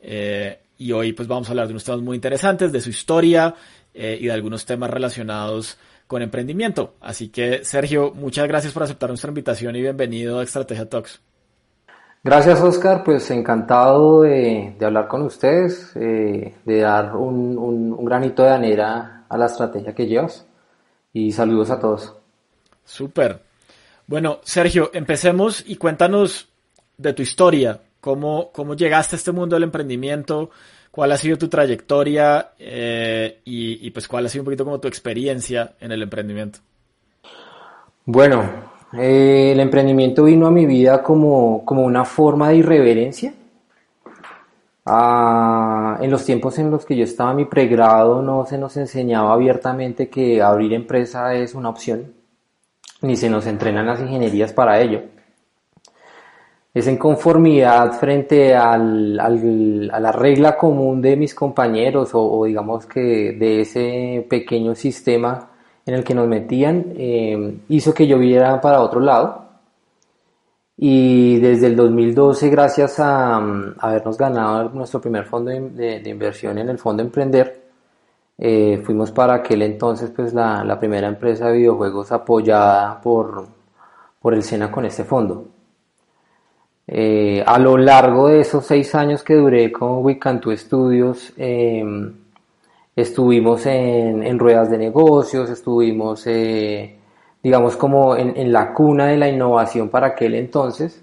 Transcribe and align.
Eh, 0.00 0.58
y 0.78 0.92
hoy 0.92 1.12
pues 1.12 1.28
vamos 1.28 1.48
a 1.48 1.52
hablar 1.52 1.66
de 1.66 1.72
unos 1.72 1.84
temas 1.84 2.00
muy 2.00 2.14
interesantes, 2.14 2.72
de 2.72 2.80
su 2.80 2.90
historia 2.90 3.54
eh, 3.92 4.16
y 4.20 4.26
de 4.26 4.32
algunos 4.32 4.64
temas 4.64 4.90
relacionados 4.90 5.76
con 6.06 6.22
emprendimiento. 6.22 6.94
Así 7.00 7.28
que 7.28 7.64
Sergio, 7.64 8.12
muchas 8.14 8.48
gracias 8.48 8.72
por 8.72 8.84
aceptar 8.84 9.10
nuestra 9.10 9.28
invitación 9.28 9.76
y 9.76 9.82
bienvenido 9.82 10.38
a 10.38 10.42
Estrategia 10.42 10.88
Talks. 10.88 11.20
Gracias 12.22 12.60
Oscar, 12.60 13.02
pues 13.02 13.30
encantado 13.30 14.22
de, 14.22 14.74
de 14.78 14.86
hablar 14.86 15.08
con 15.08 15.22
ustedes, 15.22 15.92
eh, 15.96 16.54
de 16.64 16.80
dar 16.80 17.16
un, 17.16 17.56
un, 17.56 17.92
un 17.92 18.04
granito 18.04 18.42
de 18.42 18.50
anera 18.50 19.24
a 19.28 19.38
la 19.38 19.46
estrategia 19.46 19.94
que 19.94 20.06
llevas 20.06 20.46
y 21.12 21.32
saludos 21.32 21.70
a 21.70 21.80
todos. 21.80 22.14
Súper. 22.84 23.40
Bueno, 24.06 24.40
Sergio, 24.42 24.90
empecemos 24.92 25.64
y 25.66 25.76
cuéntanos 25.76 26.49
de 27.00 27.12
tu 27.14 27.22
historia, 27.22 27.80
cómo, 28.00 28.50
cómo 28.52 28.74
llegaste 28.74 29.16
a 29.16 29.18
este 29.18 29.32
mundo 29.32 29.56
del 29.56 29.64
emprendimiento, 29.64 30.50
cuál 30.90 31.12
ha 31.12 31.16
sido 31.16 31.38
tu 31.38 31.48
trayectoria 31.48 32.52
eh, 32.58 33.40
y, 33.44 33.90
pues 33.90 34.06
cuál 34.06 34.26
ha 34.26 34.28
sido 34.28 34.42
un 34.42 34.46
poquito 34.46 34.64
como 34.64 34.80
tu 34.80 34.88
experiencia 34.88 35.72
en 35.80 35.92
el 35.92 36.02
emprendimiento. 36.02 36.60
Bueno, 38.04 38.42
eh, 38.98 39.52
el 39.52 39.60
emprendimiento 39.60 40.24
vino 40.24 40.46
a 40.46 40.50
mi 40.50 40.66
vida 40.66 41.02
como, 41.02 41.64
como 41.64 41.84
una 41.84 42.04
forma 42.04 42.50
de 42.50 42.56
irreverencia. 42.56 43.32
Ah, 44.84 45.98
en 46.00 46.10
los 46.10 46.24
tiempos 46.24 46.58
en 46.58 46.70
los 46.70 46.84
que 46.84 46.96
yo 46.96 47.04
estaba 47.04 47.30
en 47.30 47.36
mi 47.36 47.44
pregrado 47.44 48.22
no 48.22 48.44
se 48.46 48.58
nos 48.58 48.76
enseñaba 48.76 49.32
abiertamente 49.32 50.08
que 50.08 50.42
abrir 50.42 50.72
empresa 50.72 51.34
es 51.34 51.54
una 51.54 51.68
opción, 51.68 52.12
ni 53.02 53.14
se 53.16 53.30
nos 53.30 53.46
entrenan 53.46 53.86
las 53.86 54.00
ingenierías 54.00 54.52
para 54.52 54.80
ello 54.80 55.02
es 56.72 56.86
en 56.86 56.96
conformidad 56.96 57.92
frente 57.94 58.54
al, 58.54 59.18
al, 59.18 59.90
a 59.92 60.00
la 60.00 60.12
regla 60.12 60.56
común 60.56 61.02
de 61.02 61.16
mis 61.16 61.34
compañeros 61.34 62.10
o, 62.12 62.44
digamos 62.44 62.86
que 62.86 63.32
de 63.32 63.62
ese 63.62 64.26
pequeño 64.28 64.74
sistema 64.74 65.50
en 65.84 65.94
el 65.94 66.04
que 66.04 66.14
nos 66.14 66.28
metían 66.28 66.92
eh, 66.96 67.58
hizo 67.68 67.92
que 67.92 68.06
yo 68.06 68.18
viera 68.18 68.60
para 68.60 68.82
otro 68.82 69.00
lado 69.00 69.46
y 70.76 71.38
desde 71.40 71.66
el 71.66 71.76
2012 71.76 72.48
gracias 72.50 73.00
a, 73.00 73.36
a 73.36 73.74
habernos 73.80 74.16
ganado 74.16 74.68
nuestro 74.70 75.00
primer 75.00 75.24
fondo 75.24 75.50
de, 75.50 76.02
inversión 76.06 76.58
en 76.58 76.68
el 76.68 76.78
fondo 76.78 77.02
Emprender 77.02 77.68
eh, 78.38 78.80
fuimos 78.84 79.10
para 79.10 79.34
aquel 79.34 79.62
entonces 79.62 80.10
pues 80.10 80.32
la, 80.32 80.64
la 80.64 80.78
primera 80.78 81.08
empresa 81.08 81.48
de 81.48 81.58
videojuegos 81.58 82.12
apoyada 82.12 83.00
por, 83.00 83.46
por 84.20 84.34
el 84.34 84.42
SENA 84.42 84.70
con 84.70 84.86
este 84.86 85.04
fondo. 85.04 85.59
Eh, 86.92 87.40
a 87.46 87.56
lo 87.60 87.76
largo 87.76 88.26
de 88.26 88.40
esos 88.40 88.66
seis 88.66 88.96
años 88.96 89.22
que 89.22 89.36
duré 89.36 89.70
con 89.70 90.04
Wicantu 90.04 90.50
Studios, 90.56 91.32
eh, 91.36 91.84
estuvimos 92.96 93.64
en, 93.66 94.24
en, 94.24 94.38
ruedas 94.40 94.72
de 94.72 94.78
negocios, 94.78 95.50
estuvimos, 95.50 96.26
eh, 96.26 96.96
digamos, 97.40 97.76
como 97.76 98.16
en, 98.16 98.36
en, 98.36 98.52
la 98.52 98.74
cuna 98.74 99.06
de 99.06 99.18
la 99.18 99.28
innovación 99.28 99.88
para 99.88 100.08
aquel 100.08 100.34
entonces 100.34 101.00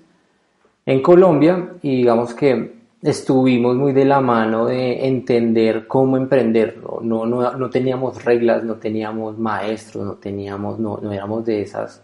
en 0.86 1.02
Colombia 1.02 1.75
y 1.81 1.98
digamos 1.98 2.34
que 2.34 2.75
estuvimos 3.02 3.78
muy 3.78 3.94
de 3.94 4.04
la 4.04 4.19
mano 4.19 4.66
de 4.66 5.08
entender 5.08 5.88
cómo 5.88 6.18
emprender. 6.18 6.81
No, 7.02 7.25
no, 7.25 7.54
no 7.54 7.69
teníamos 7.69 8.25
reglas, 8.25 8.62
no 8.64 8.75
teníamos 8.75 9.38
maestros, 9.40 10.06
no 10.06 10.16
teníamos, 10.16 10.80
no, 10.80 11.00
no 11.02 11.14
éramos 11.14 11.46
de 11.46 11.62
esas 11.62 12.04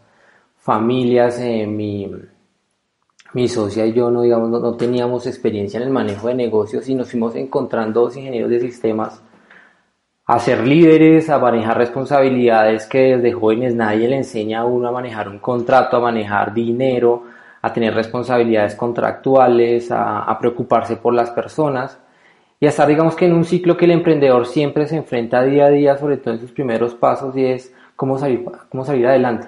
familias. 0.57 1.38
mi, 1.67 2.09
mi 3.33 3.47
socia 3.47 3.85
y 3.85 3.94
yo 3.94 4.11
no, 4.11 4.21
digamos, 4.21 4.49
no, 4.49 4.59
no, 4.59 4.75
teníamos 4.75 5.25
experiencia 5.25 5.77
en 5.77 5.83
el 5.83 5.89
manejo 5.89 6.27
de 6.27 6.35
negocios 6.35 6.88
y 6.88 6.95
nos 6.95 7.09
fuimos 7.09 7.35
encontrando 7.35 8.01
dos 8.01 8.16
ingenieros 8.16 8.49
de 8.51 8.59
sistemas 8.59 9.21
a 10.25 10.39
ser 10.39 10.66
líderes, 10.66 11.29
a 11.29 11.39
manejar 11.39 11.77
responsabilidades 11.77 12.85
que 12.85 13.17
desde 13.17 13.33
jóvenes 13.33 13.75
nadie 13.75 14.07
le 14.07 14.17
enseña 14.17 14.61
a 14.61 14.66
uno 14.66 14.88
a 14.88 14.91
manejar 14.91 15.27
un 15.27 15.39
contrato, 15.39 15.97
a 15.97 15.99
manejar 15.99 16.53
dinero, 16.53 17.23
a 17.61 17.73
tener 17.73 17.94
responsabilidades 17.94 18.75
contractuales, 18.75 19.89
a, 19.91 20.38
preocuparse 20.39 20.95
por 20.97 21.13
las 21.13 21.31
personas 21.31 22.00
y 22.59 22.67
a 22.67 22.69
estar 22.69 22.88
digamos 22.88 23.15
que 23.15 23.25
en 23.25 23.33
un 23.33 23.45
ciclo 23.45 23.75
que 23.75 23.85
el 23.85 23.91
emprendedor 23.91 24.45
siempre 24.45 24.85
se 24.88 24.95
enfrenta 24.95 25.44
día 25.44 25.65
a 25.65 25.69
día, 25.69 25.97
sobre 25.97 26.17
todo 26.17 26.35
en 26.35 26.39
sus 26.39 26.51
primeros 26.51 26.94
pasos 26.94 27.35
y 27.35 27.45
es 27.45 27.73
cómo 27.95 28.17
salir, 28.17 28.45
cómo 28.69 28.85
salir 28.85 29.07
adelante 29.07 29.47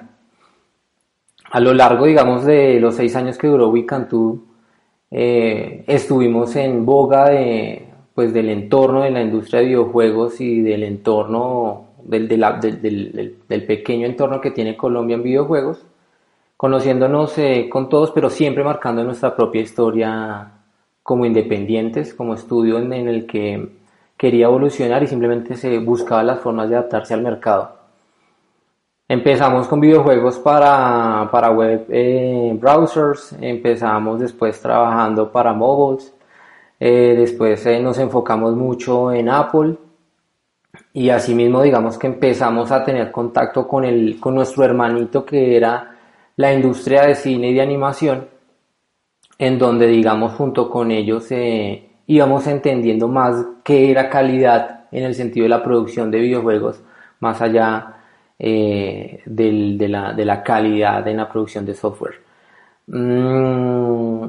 a 1.55 1.61
lo 1.61 1.73
largo, 1.73 2.05
digamos, 2.05 2.43
de 2.43 2.81
los 2.81 2.95
seis 2.95 3.15
años 3.15 3.37
que 3.37 3.47
duró 3.47 3.69
Wicantú, 3.69 4.43
eh, 5.09 5.85
estuvimos 5.87 6.53
en 6.57 6.85
boga 6.85 7.29
de, 7.29 7.87
pues, 8.13 8.33
del 8.33 8.49
entorno 8.49 9.03
de 9.03 9.11
la 9.11 9.21
industria 9.21 9.61
de 9.61 9.67
videojuegos 9.67 10.41
y 10.41 10.59
del 10.61 10.83
entorno, 10.83 11.91
del, 12.03 13.63
pequeño 13.65 14.05
entorno 14.05 14.41
que 14.41 14.51
tiene 14.51 14.75
Colombia 14.75 15.15
en 15.15 15.23
videojuegos, 15.23 15.85
conociéndonos 16.57 17.37
eh, 17.37 17.69
con 17.71 17.87
todos, 17.87 18.11
pero 18.11 18.29
siempre 18.29 18.65
marcando 18.65 19.05
nuestra 19.05 19.33
propia 19.33 19.61
historia 19.61 20.51
como 21.03 21.25
independientes, 21.25 22.13
como 22.13 22.33
estudio 22.33 22.79
en, 22.79 22.91
en 22.91 23.07
el 23.07 23.25
que 23.25 23.69
quería 24.17 24.47
evolucionar 24.47 25.03
y 25.03 25.07
simplemente 25.07 25.55
se 25.55 25.79
buscaba 25.79 26.21
las 26.21 26.41
formas 26.41 26.69
de 26.69 26.75
adaptarse 26.75 27.13
al 27.13 27.21
mercado. 27.21 27.74
Empezamos 29.07 29.67
con 29.67 29.79
videojuegos 29.79 30.39
para, 30.39 31.29
para 31.31 31.51
web 31.51 31.85
eh, 31.89 32.57
browsers, 32.59 33.35
empezamos 33.39 34.19
después 34.19 34.59
trabajando 34.59 35.31
para 35.31 35.53
mobiles, 35.53 36.11
eh, 36.79 37.13
después 37.15 37.63
eh, 37.67 37.79
nos 37.79 37.99
enfocamos 37.99 38.55
mucho 38.55 39.11
en 39.11 39.29
Apple 39.29 39.77
y 40.91 41.11
asimismo 41.11 41.61
digamos 41.61 41.99
que 41.99 42.07
empezamos 42.07 42.71
a 42.71 42.83
tener 42.83 43.11
contacto 43.11 43.67
con, 43.67 43.85
el, 43.85 44.19
con 44.19 44.33
nuestro 44.33 44.63
hermanito 44.63 45.23
que 45.23 45.55
era 45.55 45.95
la 46.37 46.51
industria 46.51 47.03
de 47.03 47.13
cine 47.13 47.51
y 47.51 47.53
de 47.53 47.61
animación, 47.61 48.27
en 49.37 49.59
donde 49.59 49.85
digamos 49.85 50.33
junto 50.33 50.67
con 50.67 50.89
ellos 50.89 51.27
íbamos 52.07 52.47
entendiendo 52.47 53.07
más 53.07 53.35
qué 53.63 53.91
era 53.91 54.09
calidad 54.09 54.85
en 54.91 55.03
el 55.03 55.13
sentido 55.13 55.43
de 55.43 55.49
la 55.49 55.63
producción 55.63 56.09
de 56.09 56.21
videojuegos, 56.21 56.81
más 57.19 57.39
allá 57.39 57.94
eh, 58.37 59.21
del, 59.25 59.77
de, 59.77 59.87
la, 59.87 60.13
de, 60.13 60.25
la, 60.25 60.43
calidad 60.43 61.07
en 61.07 61.17
la 61.17 61.29
producción 61.29 61.65
de 61.65 61.73
software. 61.73 62.15
Mm, 62.87 64.27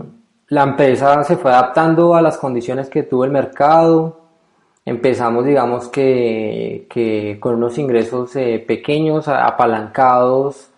la 0.49 0.63
empresa 0.63 1.25
se 1.25 1.37
fue 1.37 1.51
adaptando 1.51 2.15
a 2.15 2.23
las 2.23 2.39
condiciones 2.39 2.89
que 2.89 3.03
tuvo 3.03 3.25
el 3.25 3.33
mercado. 3.33 4.21
Empezamos, 4.85 5.45
digamos 5.45 5.89
que, 5.89 6.87
que 6.89 7.39
con 7.41 7.57
unos 7.57 7.77
ingresos 7.79 8.37
eh, 8.37 8.65
pequeños, 8.65 9.27
apalancados 9.29 10.71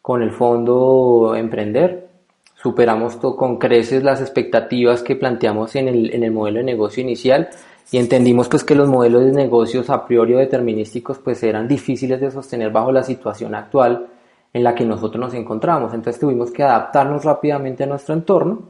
con 0.00 0.22
el 0.22 0.30
fondo 0.30 1.34
Emprender. 1.36 2.06
Superamos 2.54 3.16
con 3.16 3.58
creces 3.58 4.04
las 4.04 4.20
expectativas 4.20 5.02
que 5.02 5.16
planteamos 5.16 5.74
en 5.74 5.88
el, 5.88 6.14
en 6.14 6.22
el 6.22 6.30
modelo 6.30 6.58
de 6.58 6.64
negocio 6.64 7.02
inicial 7.02 7.48
y 7.92 7.98
entendimos 7.98 8.48
pues 8.48 8.64
que 8.64 8.74
los 8.74 8.88
modelos 8.88 9.24
de 9.24 9.32
negocios 9.32 9.90
a 9.90 10.06
priori 10.06 10.34
determinísticos 10.34 11.18
pues 11.18 11.42
eran 11.42 11.68
difíciles 11.68 12.20
de 12.20 12.30
sostener 12.30 12.70
bajo 12.70 12.90
la 12.90 13.02
situación 13.02 13.54
actual 13.54 14.08
en 14.52 14.64
la 14.64 14.74
que 14.74 14.84
nosotros 14.84 15.20
nos 15.20 15.34
encontramos. 15.34 15.94
Entonces 15.94 16.20
tuvimos 16.20 16.50
que 16.50 16.62
adaptarnos 16.62 17.24
rápidamente 17.24 17.84
a 17.84 17.86
nuestro 17.86 18.14
entorno, 18.14 18.62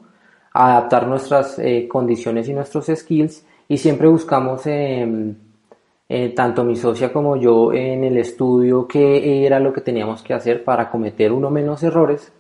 adaptar 0.53 1.07
nuestras 1.07 1.59
eh, 1.59 1.89
condiciones 1.89 2.49
y 2.49 2.55
nuestros 2.55 2.87
skills 2.95 3.47
y 3.69 3.79
siempre 3.79 4.09
buscamos, 4.09 4.67
eh, 4.67 5.35
eh, 6.09 6.29
tanto 6.31 6.65
mi 6.65 6.77
socia 6.77 7.13
como 7.13 7.37
yo, 7.37 7.73
en 7.73 8.05
el 8.05 8.19
estudio 8.19 8.87
qué 8.87 9.47
era 9.47 9.61
lo 9.61 9.73
que 9.73 9.81
teníamos 9.81 10.23
que 10.23 10.35
hacer 10.35 10.63
para 10.63 10.91
cometer 10.91 11.33
uno 11.33 11.51
menos 11.51 11.83
errores, 11.83 12.33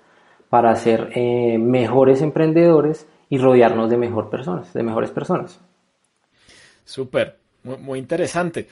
para 0.50 0.76
ser 0.76 1.11
mejores 1.58 2.23
emprendedores 2.23 3.08
y 3.28 3.38
rodearnos 3.38 3.90
de 3.90 3.96
mejor 3.96 4.31
personas, 4.31 4.73
de 4.73 4.82
mejores 4.82 5.11
personas. 5.11 5.61
Súper, 6.87 7.38
muy, 7.62 7.77
muy 7.77 7.99
interesante. 7.99 8.67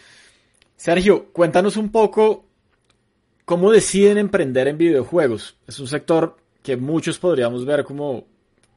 Sergio, 0.75 1.27
cuéntanos 1.33 1.77
un 1.77 1.91
poco 1.93 2.47
cómo 3.45 3.71
deciden 3.71 4.17
emprender 4.17 4.69
en 4.69 4.79
videojuegos. 4.79 5.57
Es 5.67 5.79
un 5.79 5.87
sector 5.87 6.39
que 6.63 6.79
muchos 6.79 7.19
podríamos 7.19 7.67
ver 7.67 7.85
como 7.85 8.25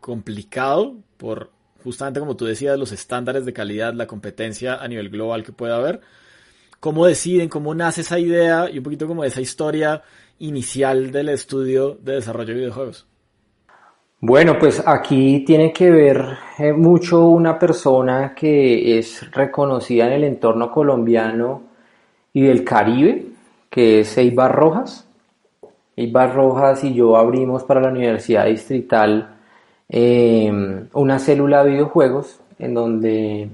complicado 0.01 0.97
por 1.15 1.51
justamente 1.87 2.19
como 2.19 2.35
tú 2.35 2.43
decías, 2.43 2.77
los 2.77 2.91
estándares 2.91 3.45
de 3.45 3.53
calidad, 3.53 3.93
la 3.93 4.07
competencia 4.07 4.75
a 4.75 4.87
nivel 4.89 5.09
global 5.09 5.43
que 5.43 5.53
puede 5.53 5.73
haber. 5.73 6.01
¿Cómo 6.81 7.05
deciden, 7.05 7.47
cómo 7.47 7.73
nace 7.73 8.01
esa 8.01 8.19
idea 8.19 8.69
y 8.69 8.79
un 8.79 8.83
poquito 8.83 9.07
como 9.07 9.23
esa 9.23 9.39
historia 9.39 10.03
inicial 10.39 11.11
del 11.11 11.29
estudio 11.29 11.97
de 12.01 12.15
desarrollo 12.15 12.49
de 12.49 12.59
videojuegos? 12.59 13.07
Bueno, 14.19 14.57
pues 14.57 14.81
aquí 14.85 15.43
tiene 15.45 15.71
que 15.71 15.91
ver 15.91 16.39
eh, 16.57 16.73
mucho 16.73 17.27
una 17.27 17.59
persona 17.59 18.33
que 18.33 18.97
es 18.97 19.29
reconocida 19.31 20.07
en 20.07 20.13
el 20.13 20.23
entorno 20.23 20.71
colombiano 20.71 21.61
y 22.33 22.41
del 22.41 22.63
Caribe, 22.63 23.27
que 23.69 23.99
es 23.99 24.17
Eibar 24.17 24.55
Rojas. 24.55 25.07
Eibar 25.95 26.33
Rojas 26.33 26.83
y 26.83 26.95
yo 26.95 27.15
abrimos 27.15 27.63
para 27.63 27.79
la 27.79 27.89
Universidad 27.89 28.47
Distrital 28.47 29.35
eh, 29.87 30.51
una 30.93 31.19
célula 31.19 31.63
de 31.63 31.71
videojuegos 31.71 32.39
en 32.57 32.73
donde 32.73 33.49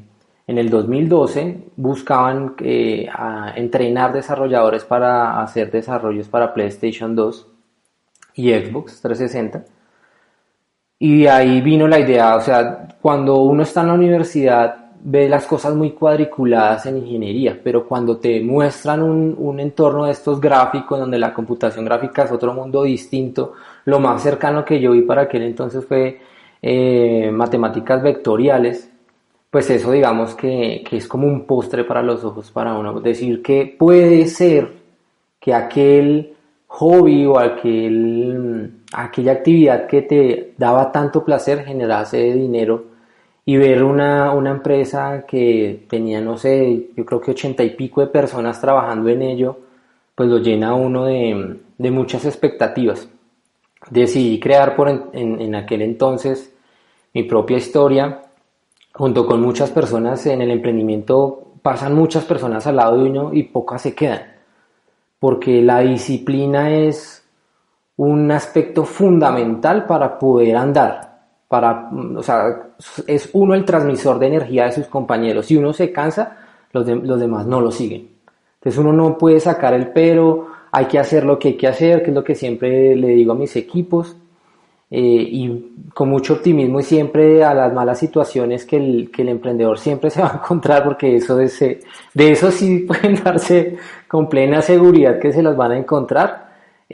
en 0.47 0.57
el 0.57 0.69
2012 0.69 1.57
buscaban 1.75 2.55
eh, 2.59 3.09
entrenar 3.55 4.13
desarrolladores 4.13 4.85
para 4.85 5.41
hacer 5.41 5.71
desarrollos 5.71 6.29
para 6.29 6.53
PlayStation 6.53 7.15
2 7.15 7.47
y 8.35 8.53
Xbox 8.53 9.01
360. 9.01 9.82
Y 11.05 11.27
ahí 11.27 11.59
vino 11.59 11.85
la 11.85 11.99
idea, 11.99 12.37
o 12.37 12.39
sea, 12.39 12.87
cuando 13.01 13.41
uno 13.41 13.63
está 13.63 13.81
en 13.81 13.87
la 13.87 13.93
universidad 13.93 14.83
ve 15.01 15.27
las 15.27 15.45
cosas 15.45 15.75
muy 15.75 15.91
cuadriculadas 15.91 16.85
en 16.85 16.95
ingeniería, 16.99 17.59
pero 17.61 17.85
cuando 17.85 18.15
te 18.19 18.39
muestran 18.39 19.03
un, 19.03 19.35
un 19.37 19.59
entorno 19.59 20.05
de 20.05 20.13
estos 20.13 20.39
gráficos, 20.39 20.97
donde 20.97 21.19
la 21.19 21.33
computación 21.33 21.83
gráfica 21.83 22.23
es 22.23 22.31
otro 22.31 22.53
mundo 22.53 22.83
distinto, 22.83 23.51
lo 23.83 23.99
más 23.99 24.23
cercano 24.23 24.63
que 24.63 24.79
yo 24.79 24.91
vi 24.91 25.01
para 25.01 25.23
aquel 25.23 25.41
entonces 25.41 25.85
fue 25.85 26.21
eh, 26.61 27.29
matemáticas 27.33 28.01
vectoriales, 28.01 28.89
pues 29.49 29.69
eso 29.71 29.91
digamos 29.91 30.35
que, 30.35 30.85
que 30.89 30.95
es 30.95 31.05
como 31.05 31.27
un 31.27 31.45
postre 31.45 31.83
para 31.83 32.01
los 32.01 32.23
ojos 32.23 32.49
para 32.49 32.75
uno. 32.75 33.01
Decir 33.01 33.41
que 33.41 33.75
puede 33.77 34.25
ser 34.27 34.71
que 35.37 35.53
aquel 35.53 36.33
hobby 36.67 37.25
o 37.25 37.37
aquel, 37.37 38.82
aquella 38.93 39.33
actividad 39.33 39.87
que 39.87 40.03
te 40.03 40.53
daba 40.57 40.91
tanto 40.91 41.25
placer 41.25 41.65
generase 41.65 42.17
dinero 42.33 42.85
y 43.45 43.57
ver 43.57 43.83
una, 43.83 44.31
una, 44.31 44.51
empresa 44.51 45.25
que 45.27 45.85
tenía, 45.89 46.21
no 46.21 46.37
sé, 46.37 46.91
yo 46.95 47.05
creo 47.05 47.19
que 47.19 47.31
ochenta 47.31 47.63
y 47.63 47.71
pico 47.71 47.99
de 47.99 48.07
personas 48.07 48.61
trabajando 48.61 49.09
en 49.09 49.21
ello, 49.21 49.57
pues 50.15 50.29
lo 50.29 50.37
llena 50.37 50.75
uno 50.75 51.05
de, 51.05 51.59
de 51.77 51.91
muchas 51.91 52.23
expectativas. 52.25 53.09
Decidí 53.89 54.39
crear 54.39 54.75
por 54.77 54.87
en, 54.87 55.41
en, 55.41 55.55
aquel 55.55 55.81
entonces 55.81 56.55
mi 57.13 57.23
propia 57.23 57.57
historia, 57.57 58.21
junto 58.93 59.25
con 59.25 59.41
muchas 59.41 59.71
personas 59.71 60.25
en 60.25 60.41
el 60.41 60.51
emprendimiento, 60.51 61.51
pasan 61.61 61.95
muchas 61.95 62.23
personas 62.23 62.65
al 62.65 62.77
lado 62.77 62.97
de 62.97 63.09
uno 63.09 63.33
y 63.33 63.43
pocas 63.43 63.81
se 63.81 63.93
quedan, 63.93 64.21
porque 65.19 65.61
la 65.61 65.81
disciplina 65.81 66.71
es 66.71 67.22
un 67.97 68.31
aspecto 68.31 68.85
fundamental 68.85 69.85
para 69.85 70.17
poder 70.17 70.55
andar 70.55 71.13
para, 71.53 71.87
o 72.17 72.23
sea, 72.23 72.71
es 73.05 73.29
uno 73.33 73.53
el 73.53 73.63
transmisor 73.63 74.17
de 74.17 74.25
energía 74.25 74.65
de 74.65 74.71
sus 74.71 74.87
compañeros. 74.87 75.45
Si 75.45 75.55
uno 75.55 75.71
se 75.71 75.91
cansa, 75.91 76.35
los, 76.71 76.87
los 76.87 77.19
demás 77.19 77.45
no 77.45 77.61
lo 77.61 77.69
siguen. 77.69 78.09
Entonces 78.55 78.79
uno 78.79 78.91
no 78.91 79.19
puede 79.19 79.39
sacar 79.39 79.75
el 79.75 79.89
pero, 79.89 80.47
hay 80.71 80.85
que 80.85 80.97
hacer 80.97 81.23
lo 81.23 81.37
que 81.37 81.49
hay 81.49 81.53
que 81.53 81.67
hacer, 81.67 82.01
que 82.01 82.09
es 82.09 82.15
lo 82.15 82.23
que 82.23 82.33
siempre 82.33 82.95
le 82.95 83.09
digo 83.09 83.33
a 83.33 83.35
mis 83.35 83.55
equipos. 83.55 84.17
Eh, 84.89 84.99
y 84.99 85.75
con 85.93 86.09
mucho 86.09 86.33
optimismo 86.33 86.79
y 86.79 86.83
siempre 86.83 87.43
a 87.43 87.53
las 87.53 87.71
malas 87.71 87.99
situaciones 87.99 88.65
que 88.65 88.77
el, 88.77 89.11
que 89.11 89.21
el 89.21 89.29
emprendedor 89.29 89.77
siempre 89.77 90.09
se 90.09 90.23
va 90.23 90.31
a 90.31 90.37
encontrar, 90.37 90.83
porque 90.83 91.17
eso 91.17 91.37
de 91.37 92.31
eso 92.31 92.49
sí 92.49 92.79
pueden 92.87 93.23
darse 93.23 93.77
con 94.07 94.27
plena 94.27 94.63
seguridad 94.63 95.19
que 95.19 95.31
se 95.31 95.43
las 95.43 95.55
van 95.55 95.73
a 95.73 95.77
encontrar 95.77 96.42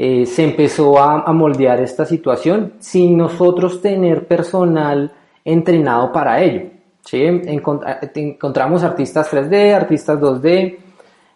eh, 0.02 0.26
se 0.26 0.46
empezó 0.46 0.98
a, 0.98 1.30
moldear 1.34 1.82
esta 1.82 2.06
situación 2.06 2.76
sin 2.80 3.18
nosotros 3.18 3.82
tener 3.82 4.28
personal 4.28 5.12
entrenado 5.44 6.14
para 6.14 6.42
ello. 6.42 6.70
¿sí? 7.04 7.22
encontramos 7.26 8.82
artistas 8.86 9.30
3D, 9.30 9.76
artistas 9.76 10.18
2D, 10.18 10.78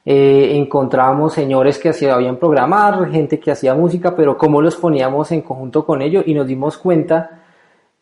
eh, 0.05 0.51
encontrábamos 0.55 1.33
señores 1.33 1.77
que 1.77 1.91
sabían 1.91 2.37
programar, 2.37 3.11
gente 3.11 3.37
que 3.37 3.51
hacía 3.51 3.75
música, 3.75 4.15
pero 4.15 4.37
cómo 4.37 4.61
los 4.61 4.77
poníamos 4.77 5.33
en 5.33 5.41
conjunto 5.41 5.85
con 5.85 6.01
ellos 6.01 6.23
y 6.25 6.33
nos 6.33 6.47
dimos 6.47 6.77
cuenta 6.77 7.42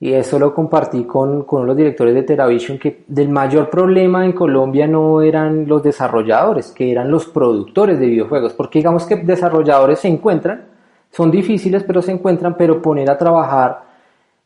y 0.02 0.14
eso 0.14 0.40
lo 0.40 0.52
compartí 0.52 1.04
con, 1.04 1.44
con 1.44 1.68
los 1.68 1.78
directores 1.78 2.16
de 2.16 2.24
Teravision, 2.24 2.80
que 2.80 3.04
del 3.08 3.30
mayor 3.30 3.70
problema 3.70 4.26
en 4.26 4.32
Colombia 4.32 4.88
no 4.88 5.22
eran 5.22 5.68
los 5.68 5.84
desarrolladores, 5.84 6.72
que 6.72 6.92
eran 6.92 7.12
los 7.12 7.28
productores 7.28 8.00
de 8.00 8.08
videojuegos, 8.08 8.54
porque 8.54 8.80
digamos 8.80 9.06
que 9.06 9.18
desarrolladores 9.18 10.00
se 10.00 10.08
encuentran, 10.08 10.66
son 11.12 11.30
difíciles 11.30 11.84
pero 11.84 12.02
se 12.02 12.12
encuentran, 12.12 12.56
pero 12.58 12.82
poner 12.82 13.12
a 13.12 13.18
trabajar 13.20 13.84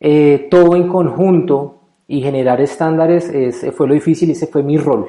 eh, 0.02 0.50
todo 0.52 0.76
en 0.76 0.90
conjunto 0.90 1.76
y 2.06 2.22
generar 2.22 2.60
estándares 2.60 3.30
es, 3.30 3.66
fue 3.74 3.88
lo 3.88 3.94
difícil 3.94 4.28
y 4.28 4.34
ese 4.34 4.48
fue 4.48 4.62
mi 4.62 4.78
rol, 4.78 5.08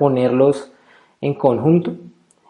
ponerlos 0.00 0.72
en 1.20 1.34
conjunto. 1.34 1.94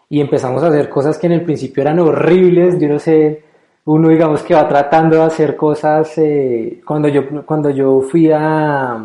Y 0.09 0.21
empezamos 0.21 0.63
a 0.63 0.69
hacer 0.69 0.89
cosas 0.89 1.19
que 1.19 1.27
en 1.27 1.33
el 1.33 1.43
principio 1.43 1.81
eran 1.81 1.99
horribles, 1.99 2.79
yo 2.79 2.89
no 2.89 2.97
sé 2.97 3.43
uno 3.91 4.09
digamos 4.09 4.43
que 4.43 4.53
va 4.53 4.67
tratando 4.67 5.15
de 5.15 5.23
hacer 5.23 5.55
cosas, 5.55 6.15
eh, 6.19 6.79
cuando, 6.85 7.07
yo, 7.07 7.43
cuando 7.43 7.71
yo 7.71 8.01
fui 8.01 8.31
a, 8.31 9.03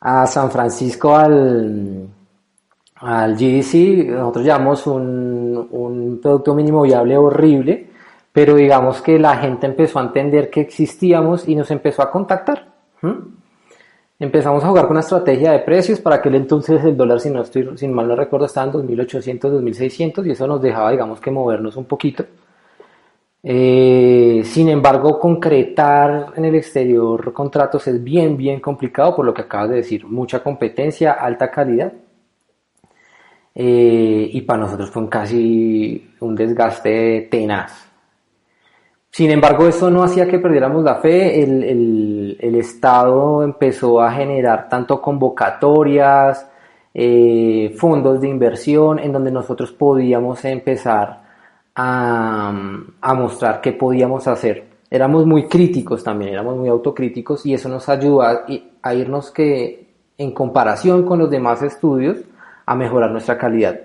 a 0.00 0.26
San 0.28 0.50
Francisco 0.52 1.16
al, 1.16 2.06
al 2.94 3.34
GDC, 3.34 4.08
nosotros 4.08 4.44
llevamos 4.44 4.86
un, 4.86 5.68
un 5.72 6.20
producto 6.22 6.54
mínimo 6.54 6.82
viable 6.82 7.16
horrible, 7.16 7.88
pero 8.32 8.54
digamos 8.54 9.02
que 9.02 9.18
la 9.18 9.36
gente 9.38 9.66
empezó 9.66 9.98
a 9.98 10.02
entender 10.02 10.48
que 10.48 10.60
existíamos 10.60 11.48
y 11.48 11.56
nos 11.56 11.68
empezó 11.72 12.02
a 12.02 12.10
contactar. 12.12 12.68
Empezamos 14.20 14.62
a 14.62 14.68
jugar 14.68 14.84
con 14.84 14.92
una 14.92 15.00
estrategia 15.00 15.50
de 15.50 15.58
precios, 15.58 15.98
para 15.98 16.16
aquel 16.16 16.36
entonces 16.36 16.84
el 16.84 16.96
dólar, 16.96 17.18
si 17.18 17.30
no 17.30 17.42
estoy, 17.42 17.68
sin 17.76 17.92
mal 17.92 18.06
no 18.06 18.14
recuerdo, 18.14 18.46
estaba 18.46 18.70
en 18.70 18.74
2.800, 18.74 19.40
2.600 19.40 20.24
y 20.24 20.30
eso 20.30 20.46
nos 20.46 20.62
dejaba, 20.62 20.92
digamos 20.92 21.20
que 21.20 21.32
movernos 21.32 21.76
un 21.76 21.86
poquito. 21.86 22.24
Eh, 23.44 24.42
sin 24.44 24.68
embargo, 24.68 25.18
concretar 25.18 26.32
en 26.36 26.44
el 26.44 26.54
exterior 26.54 27.32
contratos 27.32 27.88
es 27.88 28.02
bien, 28.02 28.36
bien 28.36 28.60
complicado 28.60 29.16
por 29.16 29.26
lo 29.26 29.34
que 29.34 29.42
acabas 29.42 29.70
de 29.70 29.76
decir. 29.76 30.06
Mucha 30.06 30.42
competencia, 30.42 31.12
alta 31.12 31.50
calidad. 31.50 31.92
Eh, 33.54 34.30
y 34.32 34.40
para 34.42 34.60
nosotros 34.60 34.90
fue 34.90 35.08
casi 35.08 36.10
un 36.20 36.34
desgaste 36.34 37.28
tenaz. 37.30 37.90
Sin 39.10 39.30
embargo, 39.30 39.68
eso 39.68 39.90
no 39.90 40.02
hacía 40.02 40.26
que 40.26 40.38
perdiéramos 40.38 40.84
la 40.84 40.96
fe. 40.96 41.42
El 41.42 42.54
Estado 42.54 43.42
empezó 43.42 44.00
a 44.00 44.10
generar 44.12 44.68
tanto 44.70 45.02
convocatorias, 45.02 46.48
eh, 46.94 47.74
fondos 47.76 48.20
de 48.20 48.28
inversión, 48.28 48.98
en 48.98 49.12
donde 49.12 49.30
nosotros 49.30 49.72
podíamos 49.72 50.44
empezar 50.44 51.21
a, 51.74 52.52
mostrar 53.16 53.60
qué 53.60 53.72
podíamos 53.72 54.26
hacer. 54.26 54.64
Éramos 54.90 55.26
muy 55.26 55.48
críticos 55.48 56.04
también, 56.04 56.34
éramos 56.34 56.56
muy 56.56 56.68
autocríticos 56.68 57.46
y 57.46 57.54
eso 57.54 57.68
nos 57.68 57.88
ayudó 57.88 58.22
a, 58.22 58.44
a 58.82 58.94
irnos 58.94 59.30
que 59.30 59.86
en 60.18 60.32
comparación 60.32 61.04
con 61.04 61.18
los 61.18 61.30
demás 61.30 61.62
estudios 61.62 62.18
a 62.66 62.74
mejorar 62.74 63.10
nuestra 63.10 63.38
calidad. 63.38 63.80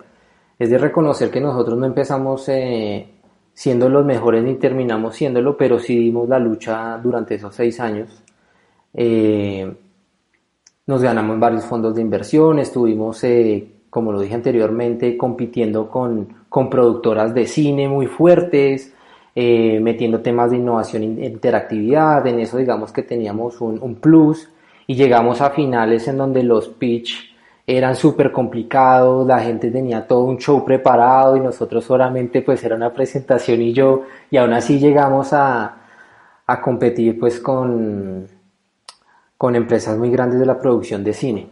Es 0.60 0.70
de 0.70 0.78
reconocer 0.78 1.30
que 1.30 1.40
nosotros 1.40 1.78
no 1.78 1.86
empezamos 1.86 2.48
eh, 2.50 3.08
siendo 3.54 3.90
los 3.90 4.06
mejores 4.06 4.44
ni 4.44 4.56
terminamos 4.56 5.16
siéndolo, 5.16 5.56
pero 5.56 5.80
sí 5.80 5.98
dimos 5.98 6.28
la 6.28 6.40
lucha 6.40 6.98
durante 6.98 7.36
esos 7.36 7.56
seis 7.56 7.80
años. 7.80 8.24
Eh, 8.94 9.76
nos 10.88 11.02
ganamos 11.02 11.40
varios 11.40 11.66
fondos 11.66 11.96
de 11.96 12.02
inversión, 12.02 12.60
estuvimos 12.60 13.24
eh, 13.24 13.77
como 13.90 14.12
lo 14.12 14.20
dije 14.20 14.36
anteriormente, 14.36 15.18
compitiendo 15.18 15.90
con, 15.90 16.28
con 16.50 16.70
productoras 16.70 17.34
de 17.34 17.46
cine 17.46 17.88
muy 17.88 18.08
fuertes, 18.08 18.94
eh, 19.36 19.80
metiendo 19.80 20.22
temas 20.22 20.52
de 20.52 20.58
innovación 20.58 21.04
e 21.04 21.26
interactividad, 21.28 22.26
en 22.26 22.40
eso 22.40 22.58
digamos 22.58 22.92
que 22.92 23.04
teníamos 23.04 23.62
un, 23.62 23.80
un, 23.82 23.96
plus 23.96 24.50
y 24.88 24.96
llegamos 24.96 25.42
a 25.42 25.52
finales 25.52 26.08
en 26.08 26.18
donde 26.18 26.44
los 26.44 26.68
pitch 26.70 27.36
eran 27.68 27.96
súper 27.96 28.32
complicados, 28.32 29.28
la 29.28 29.40
gente 29.40 29.70
tenía 29.70 30.08
todo 30.08 30.24
un 30.24 30.38
show 30.38 30.66
preparado 30.66 31.38
y 31.38 31.42
nosotros 31.42 31.84
solamente 31.84 32.42
pues 32.42 32.64
era 32.64 32.76
una 32.76 32.94
presentación 32.94 33.62
y 33.62 33.74
yo, 33.74 34.04
y 34.32 34.38
aún 34.38 34.54
así 34.54 34.80
llegamos 34.80 35.34
a, 35.34 35.78
a 36.48 36.62
competir 36.62 37.20
pues 37.20 37.40
con, 37.40 38.28
con 39.38 39.56
empresas 39.56 39.98
muy 39.98 40.10
grandes 40.10 40.40
de 40.40 40.46
la 40.46 40.58
producción 40.58 41.04
de 41.04 41.14
cine. 41.14 41.48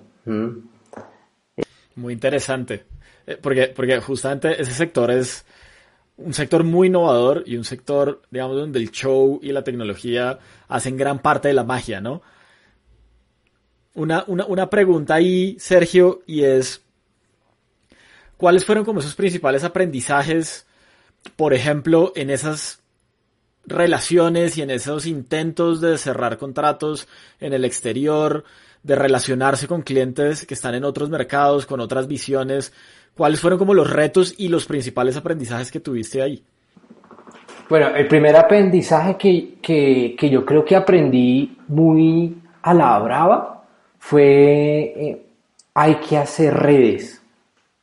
Muy 1.96 2.14
interesante, 2.14 2.86
eh, 3.25 3.38
porque, 3.42 3.68
porque 3.68 4.00
justamente 4.00 4.62
ese 4.62 4.74
sector 4.74 5.12
es 5.12 5.46
un 6.18 6.34
sector 6.34 6.64
muy 6.64 6.88
innovador 6.88 7.44
y 7.46 7.58
un 7.58 7.64
sector, 7.64 8.22
digamos, 8.32 8.58
donde 8.58 8.80
el 8.80 8.92
show 8.92 9.40
y 9.42 9.52
la 9.52 9.64
tecnología 9.64 10.40
hacen 10.68 10.98
gran 10.98 11.20
parte 11.20 11.50
de 11.50 11.54
la 11.54 11.64
magia, 11.64 12.02
¿no? 12.02 12.22
Una, 13.94 14.24
una, 14.28 14.46
una 14.46 14.70
pregunta 14.70 15.16
ahí, 15.16 15.56
Sergio, 15.60 16.22
y 16.25 16.44
es, 16.44 16.82
¿cuáles 18.38 18.66
fueron 18.66 18.84
como 18.84 19.00
esos 19.00 19.16
principales 19.16 19.64
aprendizajes, 19.64 20.66
por 21.36 21.54
ejemplo, 21.54 22.12
en 22.16 22.30
esas 22.30 22.82
relaciones 23.66 24.58
y 24.58 24.62
en 24.62 24.70
esos 24.70 25.06
intentos 25.06 25.82
de 25.82 25.98
cerrar 25.98 26.38
contratos 26.38 27.08
en 27.40 27.54
el 27.54 27.66
exterior, 27.66 28.44
de 28.86 28.96
relacionarse 28.96 29.68
con 29.68 29.82
clientes 29.82 30.46
que 30.46 30.54
están 30.54 30.75
en 30.75 30.84
otros 30.84 31.10
mercados, 31.10 31.65
con 31.65 31.80
otras 31.80 32.08
visiones? 32.08 32.72
¿Cuáles 33.15 33.39
fueron 33.39 33.58
como 33.58 33.74
los 33.74 33.89
retos 33.89 34.36
y 34.38 34.48
los 34.50 34.65
principales 34.65 35.18
aprendizajes 35.18 35.72
que 35.72 35.80
tuviste 35.80 36.22
ahí? 36.22 36.44
Bueno, 37.68 37.88
el 37.96 38.08
primer 38.08 38.36
aprendizaje 38.36 39.18
que, 39.18 39.56
que, 39.60 40.15
que 40.18 40.30
yo 40.30 40.46
creo 40.46 40.63
que 40.63 40.75
aprendí 40.75 41.58
muy 41.68 42.38
a 42.62 42.74
la 42.74 43.00
brava 43.00 43.63
fue 43.98 44.24
eh, 44.24 45.25
hay 45.74 45.96
que 45.96 46.18
hacer 46.18 46.54
redes. 46.54 47.22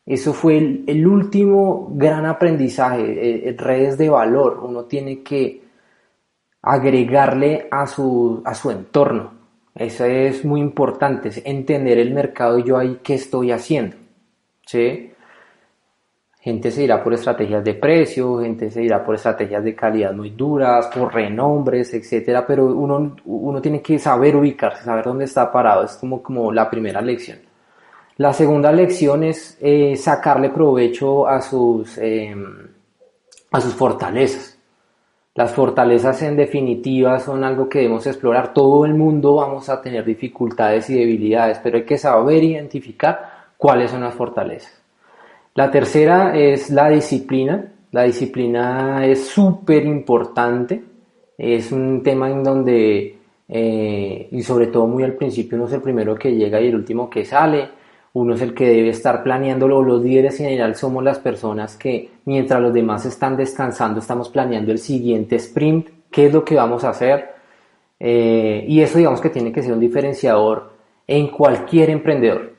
Eso 0.06 0.32
fue 0.32 0.58
el, 0.86 1.06
último 1.06 1.88
gran 1.92 2.26
aprendizaje, 2.26 3.02
eh, 3.02 3.48
eh, 3.48 3.54
redes 3.56 3.98
de 3.98 4.08
valor. 4.08 4.60
Uno 4.62 4.84
tiene 4.84 5.22
que 5.22 5.62
agregarle 6.62 7.68
a 7.70 7.86
su, 7.86 8.42
a 8.44 8.54
su 8.54 8.70
entorno. 8.70 9.41
Eso 9.74 10.04
es 10.04 10.44
muy 10.44 10.60
importante, 10.60 11.28
es 11.28 11.40
entender 11.44 11.98
el 11.98 12.12
mercado 12.12 12.58
y 12.58 12.64
yo 12.64 12.76
ahí 12.76 13.00
qué 13.02 13.14
estoy 13.14 13.52
haciendo. 13.52 13.96
¿sí? 14.66 15.12
Gente 16.40 16.70
se 16.70 16.82
irá 16.82 17.02
por 17.02 17.14
estrategias 17.14 17.62
de 17.62 17.74
precio, 17.74 18.40
gente 18.40 18.70
se 18.70 18.82
irá 18.82 19.04
por 19.04 19.14
estrategias 19.14 19.62
de 19.62 19.74
calidad 19.74 20.12
muy 20.12 20.30
duras, 20.30 20.88
por 20.88 21.14
renombres, 21.14 21.94
etcétera, 21.94 22.44
pero 22.46 22.66
uno, 22.66 23.16
uno 23.24 23.62
tiene 23.62 23.80
que 23.80 23.98
saber 23.98 24.34
ubicarse, 24.34 24.82
saber 24.82 25.04
dónde 25.04 25.24
está 25.24 25.52
parado, 25.52 25.84
es 25.84 25.92
como, 25.92 26.22
como 26.22 26.52
la 26.52 26.68
primera 26.68 27.00
lección. 27.00 27.38
La 28.16 28.32
segunda 28.32 28.72
lección 28.72 29.22
es 29.22 29.56
eh, 29.60 29.96
sacarle 29.96 30.50
provecho 30.50 31.26
a 31.26 31.40
sus, 31.40 31.96
em, 31.98 32.68
a 33.50 33.60
sus 33.60 33.74
fortalezas. 33.74 34.51
Las 35.34 35.52
fortalezas 35.52 36.20
en 36.22 36.36
definitiva 36.36 37.18
son 37.18 37.42
algo 37.42 37.66
que 37.68 37.78
debemos 37.78 38.06
explorar. 38.06 38.52
Todo 38.52 38.84
el 38.84 38.92
mundo 38.92 39.36
vamos 39.36 39.70
a 39.70 39.80
tener 39.80 40.04
dificultades 40.04 40.90
y 40.90 40.94
debilidades, 40.94 41.58
pero 41.62 41.78
hay 41.78 41.84
que 41.84 41.96
saber 41.96 42.44
identificar 42.44 43.46
cuáles 43.56 43.90
son 43.90 44.02
las 44.02 44.14
fortalezas. 44.14 44.82
La 45.54 45.70
tercera 45.70 46.36
es 46.36 46.68
la 46.68 46.90
disciplina. 46.90 47.72
La 47.92 48.02
disciplina 48.02 49.06
es 49.06 49.26
súper 49.26 49.86
importante. 49.86 50.82
Es 51.38 51.72
un 51.72 52.02
tema 52.02 52.30
en 52.30 52.44
donde, 52.44 53.16
eh, 53.48 54.28
y 54.30 54.42
sobre 54.42 54.66
todo 54.66 54.86
muy 54.86 55.02
al 55.02 55.14
principio, 55.14 55.56
uno 55.56 55.66
es 55.66 55.72
el 55.72 55.80
primero 55.80 56.14
que 56.14 56.34
llega 56.34 56.60
y 56.60 56.68
el 56.68 56.74
último 56.74 57.08
que 57.08 57.24
sale. 57.24 57.70
Uno 58.14 58.34
es 58.34 58.42
el 58.42 58.54
que 58.54 58.68
debe 58.68 58.90
estar 58.90 59.22
planeándolo. 59.22 59.82
Los 59.82 60.02
líderes 60.02 60.38
en 60.40 60.46
general 60.46 60.74
somos 60.74 61.02
las 61.02 61.18
personas 61.18 61.76
que, 61.76 62.10
mientras 62.26 62.60
los 62.60 62.72
demás 62.72 63.06
están 63.06 63.36
descansando, 63.36 64.00
estamos 64.00 64.28
planeando 64.28 64.70
el 64.72 64.78
siguiente 64.78 65.36
sprint. 65.36 65.88
¿Qué 66.10 66.26
es 66.26 66.32
lo 66.32 66.44
que 66.44 66.56
vamos 66.56 66.84
a 66.84 66.90
hacer? 66.90 67.30
Eh, 67.98 68.64
y 68.68 68.80
eso 68.80 68.98
digamos 68.98 69.20
que 69.20 69.30
tiene 69.30 69.52
que 69.52 69.62
ser 69.62 69.72
un 69.72 69.80
diferenciador 69.80 70.72
en 71.06 71.28
cualquier 71.28 71.88
emprendedor. 71.90 72.52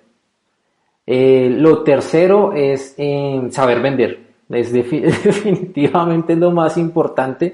Eh, 1.05 1.53
lo 1.55 1.83
tercero 1.83 2.53
es 2.53 2.95
eh, 2.98 3.41
saber 3.51 3.81
vender. 3.81 4.19
Es 4.50 4.72
definitivamente 5.24 6.36
lo 6.36 6.51
más 6.51 6.77
importante. 6.77 7.53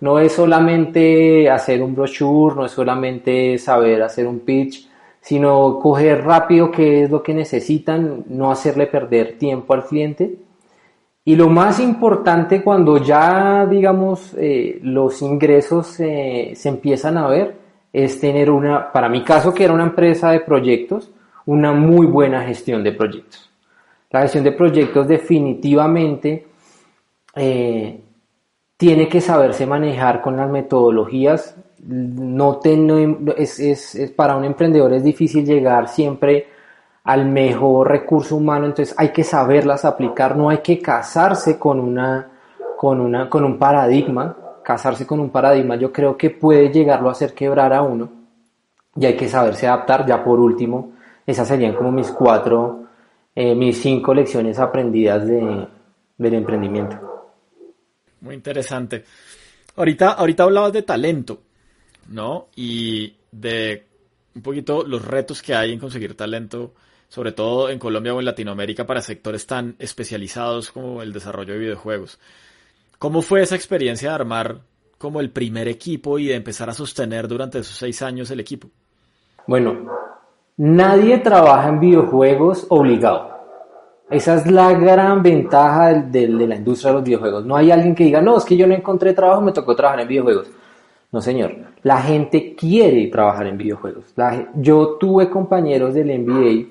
No 0.00 0.18
es 0.18 0.32
solamente 0.32 1.48
hacer 1.48 1.82
un 1.82 1.94
brochure, 1.94 2.54
no 2.56 2.66
es 2.66 2.72
solamente 2.72 3.56
saber 3.58 4.02
hacer 4.02 4.26
un 4.26 4.40
pitch, 4.40 4.85
sino 5.26 5.80
coger 5.80 6.24
rápido 6.24 6.70
qué 6.70 7.02
es 7.02 7.10
lo 7.10 7.20
que 7.20 7.34
necesitan, 7.34 8.22
no 8.28 8.52
hacerle 8.52 8.86
perder 8.86 9.38
tiempo 9.38 9.74
al 9.74 9.84
cliente. 9.84 10.36
Y 11.24 11.34
lo 11.34 11.48
más 11.48 11.80
importante 11.80 12.62
cuando 12.62 12.98
ya, 12.98 13.66
digamos, 13.66 14.36
eh, 14.38 14.78
los 14.82 15.20
ingresos 15.22 15.88
se 15.88 16.54
empiezan 16.68 17.18
a 17.18 17.26
ver, 17.26 17.56
es 17.92 18.20
tener 18.20 18.52
una, 18.52 18.92
para 18.92 19.08
mi 19.08 19.24
caso 19.24 19.52
que 19.52 19.64
era 19.64 19.74
una 19.74 19.82
empresa 19.82 20.30
de 20.30 20.38
proyectos, 20.38 21.10
una 21.44 21.72
muy 21.72 22.06
buena 22.06 22.42
gestión 22.42 22.84
de 22.84 22.92
proyectos. 22.92 23.50
La 24.12 24.22
gestión 24.22 24.44
de 24.44 24.52
proyectos 24.52 25.08
definitivamente 25.08 26.46
eh, 27.34 28.00
tiene 28.76 29.08
que 29.08 29.20
saberse 29.20 29.66
manejar 29.66 30.22
con 30.22 30.36
las 30.36 30.48
metodologías. 30.48 31.56
No, 31.88 32.60
es, 33.36 34.12
para 34.16 34.36
un 34.36 34.44
emprendedor 34.44 34.92
es 34.92 35.04
difícil 35.04 35.44
llegar 35.44 35.88
siempre 35.88 36.48
al 37.04 37.26
mejor 37.26 37.88
recurso 37.88 38.34
humano, 38.36 38.66
entonces 38.66 38.92
hay 38.98 39.10
que 39.10 39.22
saberlas 39.22 39.84
aplicar, 39.84 40.36
no 40.36 40.48
hay 40.48 40.58
que 40.58 40.80
casarse 40.80 41.58
con, 41.58 41.78
una, 41.78 42.28
con, 42.76 43.00
una, 43.00 43.30
con 43.30 43.44
un 43.44 43.58
paradigma. 43.58 44.36
Casarse 44.64 45.06
con 45.06 45.20
un 45.20 45.30
paradigma 45.30 45.76
yo 45.76 45.92
creo 45.92 46.16
que 46.16 46.30
puede 46.30 46.70
llegarlo 46.70 47.08
a 47.08 47.12
hacer 47.12 47.34
quebrar 47.34 47.72
a 47.72 47.82
uno 47.82 48.08
y 48.96 49.06
hay 49.06 49.16
que 49.16 49.28
saberse 49.28 49.68
adaptar. 49.68 50.04
Ya 50.04 50.24
por 50.24 50.40
último, 50.40 50.94
esas 51.24 51.46
serían 51.46 51.74
como 51.74 51.92
mis 51.92 52.10
cuatro, 52.10 52.84
eh, 53.32 53.54
mis 53.54 53.80
cinco 53.80 54.12
lecciones 54.12 54.58
aprendidas 54.58 55.24
de, 55.24 55.68
del 56.18 56.34
emprendimiento. 56.34 56.98
Muy 58.22 58.34
interesante. 58.34 59.04
Ahorita, 59.76 60.12
ahorita 60.12 60.42
hablabas 60.42 60.72
de 60.72 60.82
talento, 60.82 61.38
¿no? 62.08 62.48
Y 62.54 63.14
de 63.32 63.86
un 64.34 64.42
poquito 64.42 64.84
los 64.84 65.04
retos 65.04 65.42
que 65.42 65.54
hay 65.54 65.72
en 65.72 65.78
conseguir 65.78 66.16
talento, 66.16 66.74
sobre 67.08 67.32
todo 67.32 67.70
en 67.70 67.78
Colombia 67.78 68.14
o 68.14 68.18
en 68.18 68.26
Latinoamérica, 68.26 68.86
para 68.86 69.00
sectores 69.00 69.46
tan 69.46 69.76
especializados 69.78 70.70
como 70.70 71.02
el 71.02 71.12
desarrollo 71.12 71.54
de 71.54 71.60
videojuegos. 71.60 72.18
¿Cómo 72.98 73.22
fue 73.22 73.42
esa 73.42 73.56
experiencia 73.56 74.10
de 74.10 74.14
armar 74.14 74.60
como 74.98 75.20
el 75.20 75.30
primer 75.30 75.68
equipo 75.68 76.18
y 76.18 76.26
de 76.26 76.34
empezar 76.34 76.70
a 76.70 76.74
sostener 76.74 77.28
durante 77.28 77.58
esos 77.58 77.76
seis 77.76 78.02
años 78.02 78.30
el 78.30 78.40
equipo? 78.40 78.68
Bueno, 79.46 80.06
Nadie 80.58 81.18
trabaja 81.18 81.68
en 81.68 81.80
videojuegos 81.80 82.64
obligado. 82.70 83.28
Esa 84.08 84.36
es 84.36 84.50
la 84.50 84.72
gran 84.72 85.22
ventaja 85.22 85.92
de, 85.92 86.28
la 86.28 86.54
industria 86.54 86.92
de 86.92 86.94
los 86.94 87.04
videojuegos. 87.04 87.44
No 87.44 87.56
hay 87.56 87.70
alguien 87.70 87.94
que 87.94 88.04
diga, 88.04 88.22
no, 88.22 88.38
es 88.38 88.44
que 88.46 88.56
yo 88.56 88.66
no 88.66 88.74
encontré 88.74 89.12
trabajo, 89.12 89.42
me 89.42 89.52
tocó 89.52 89.76
trabajar 89.76 90.00
en 90.00 90.08
videojuegos. 90.08 90.48
No, 91.16 91.22
señor. 91.22 91.56
La 91.82 92.02
gente 92.02 92.54
quiere 92.54 93.06
trabajar 93.06 93.46
en 93.46 93.56
videojuegos. 93.56 94.12
yo 94.56 94.98
tuve 95.00 95.30
compañeros 95.30 95.94
del 95.94 96.08
NBA 96.08 96.66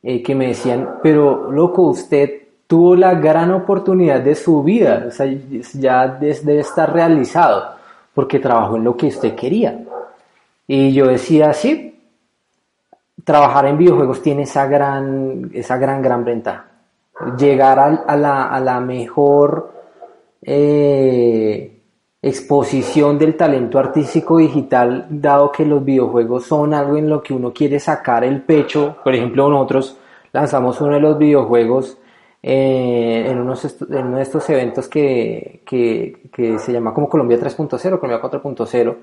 eh, 0.00 0.22
que 0.22 0.32
me 0.36 0.46
decían, 0.46 1.00
pero 1.02 1.50
loco, 1.50 1.82
usted 1.82 2.42
tuvo 2.68 2.94
la 2.94 3.14
gran 3.14 3.50
oportunidad 3.50 4.20
de 4.20 4.36
su 4.36 4.62
vida. 4.62 5.06
O 5.08 5.10
sea, 5.10 5.26
ya 5.72 6.06
debe 6.06 6.60
estar 6.60 6.92
realizado 6.92 7.74
porque 8.14 8.38
trabajó 8.38 8.76
en 8.76 8.84
lo 8.84 8.96
que 8.96 9.08
usted 9.08 9.34
quería. 9.34 9.84
Y 10.68 10.92
yo 10.92 11.08
decía, 11.08 11.52
sí, 11.52 12.00
trabajar 13.24 13.66
en 13.66 13.76
videojuegos 13.76 14.22
tiene 14.22 14.42
esa 14.42 14.68
gran, 14.68 15.50
esa 15.52 15.78
gran, 15.78 16.00
gran 16.00 16.24
ventaja. 16.24 16.66
Llegar 17.36 17.80
a, 17.80 18.16
la, 18.16 18.44
a 18.44 18.60
la, 18.60 18.78
mejor 18.78 19.72
eh, 20.42 21.73
exposición 22.28 23.18
del 23.18 23.36
talento 23.36 23.78
artístico 23.78 24.38
digital, 24.38 25.06
dado 25.10 25.52
que 25.52 25.66
los 25.66 25.84
videojuegos 25.84 26.46
son 26.46 26.72
algo 26.72 26.96
en 26.96 27.08
lo 27.08 27.22
que 27.22 27.34
uno 27.34 27.52
quiere 27.52 27.78
sacar 27.78 28.24
el 28.24 28.42
pecho. 28.42 28.96
Por 29.04 29.14
ejemplo, 29.14 29.48
nosotros 29.48 29.98
lanzamos 30.32 30.80
uno 30.80 30.94
de 30.94 31.00
los 31.00 31.18
videojuegos 31.18 31.98
eh, 32.42 33.26
en, 33.28 33.38
unos 33.38 33.76
uno 33.88 34.16
de 34.16 34.22
estos 34.22 34.48
eventos 34.48 34.88
que, 34.88 35.62
que, 35.66 36.28
que 36.32 36.58
se 36.58 36.72
llama 36.72 36.94
como 36.94 37.08
Colombia 37.08 37.38
3.0, 37.38 37.98
Colombia 37.98 38.22
4.0 38.22 38.96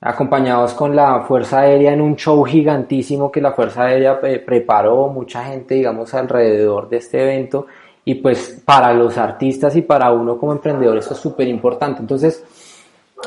acompañados 0.00 0.74
con 0.74 0.94
la 0.94 1.20
Fuerza 1.22 1.60
Aérea 1.60 1.92
en 1.92 2.00
un 2.00 2.14
show 2.16 2.44
gigantísimo 2.44 3.32
que 3.32 3.40
la 3.40 3.52
Fuerza 3.52 3.84
Aérea 3.84 4.20
eh, 4.22 4.38
preparó, 4.38 5.08
mucha 5.08 5.44
gente, 5.44 5.74
digamos, 5.74 6.14
alrededor 6.14 6.88
de 6.88 6.98
este 6.98 7.20
evento. 7.20 7.66
Y 8.08 8.14
pues 8.14 8.62
para 8.64 8.94
los 8.94 9.18
artistas 9.18 9.76
y 9.76 9.82
para 9.82 10.10
uno 10.12 10.38
como 10.38 10.52
emprendedor 10.52 10.96
eso 10.96 11.12
es 11.12 11.20
súper 11.20 11.46
importante. 11.46 12.00
Entonces, 12.00 12.42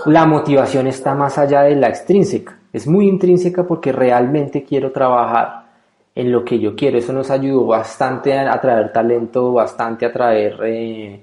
la 0.07 0.25
motivación 0.25 0.87
está 0.87 1.13
más 1.13 1.37
allá 1.37 1.61
de 1.61 1.75
la 1.75 1.87
extrínseca. 1.87 2.57
es 2.73 2.87
muy 2.87 3.07
intrínseca 3.07 3.63
porque 3.63 3.91
realmente 3.91 4.63
quiero 4.63 4.91
trabajar 4.91 5.65
en 6.15 6.31
lo 6.31 6.43
que 6.43 6.57
yo 6.57 6.75
quiero. 6.75 6.97
Eso 6.97 7.13
nos 7.13 7.29
ayudó 7.29 7.67
bastante 7.67 8.33
a 8.33 8.51
atraer 8.51 8.91
talento, 8.91 9.53
bastante 9.53 10.05
a 10.05 10.09
atraer 10.09 10.59
eh, 10.63 11.13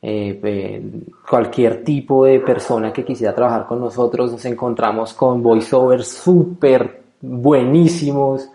eh, 0.00 0.40
eh, 0.42 0.82
cualquier 1.28 1.84
tipo 1.84 2.24
de 2.24 2.40
persona 2.40 2.90
que 2.90 3.04
quisiera 3.04 3.34
trabajar 3.34 3.66
con 3.66 3.80
nosotros. 3.80 4.32
Nos 4.32 4.44
encontramos 4.46 5.12
con 5.12 5.42
voiceovers 5.42 6.08
súper 6.08 7.02
buenísimos. 7.20 8.48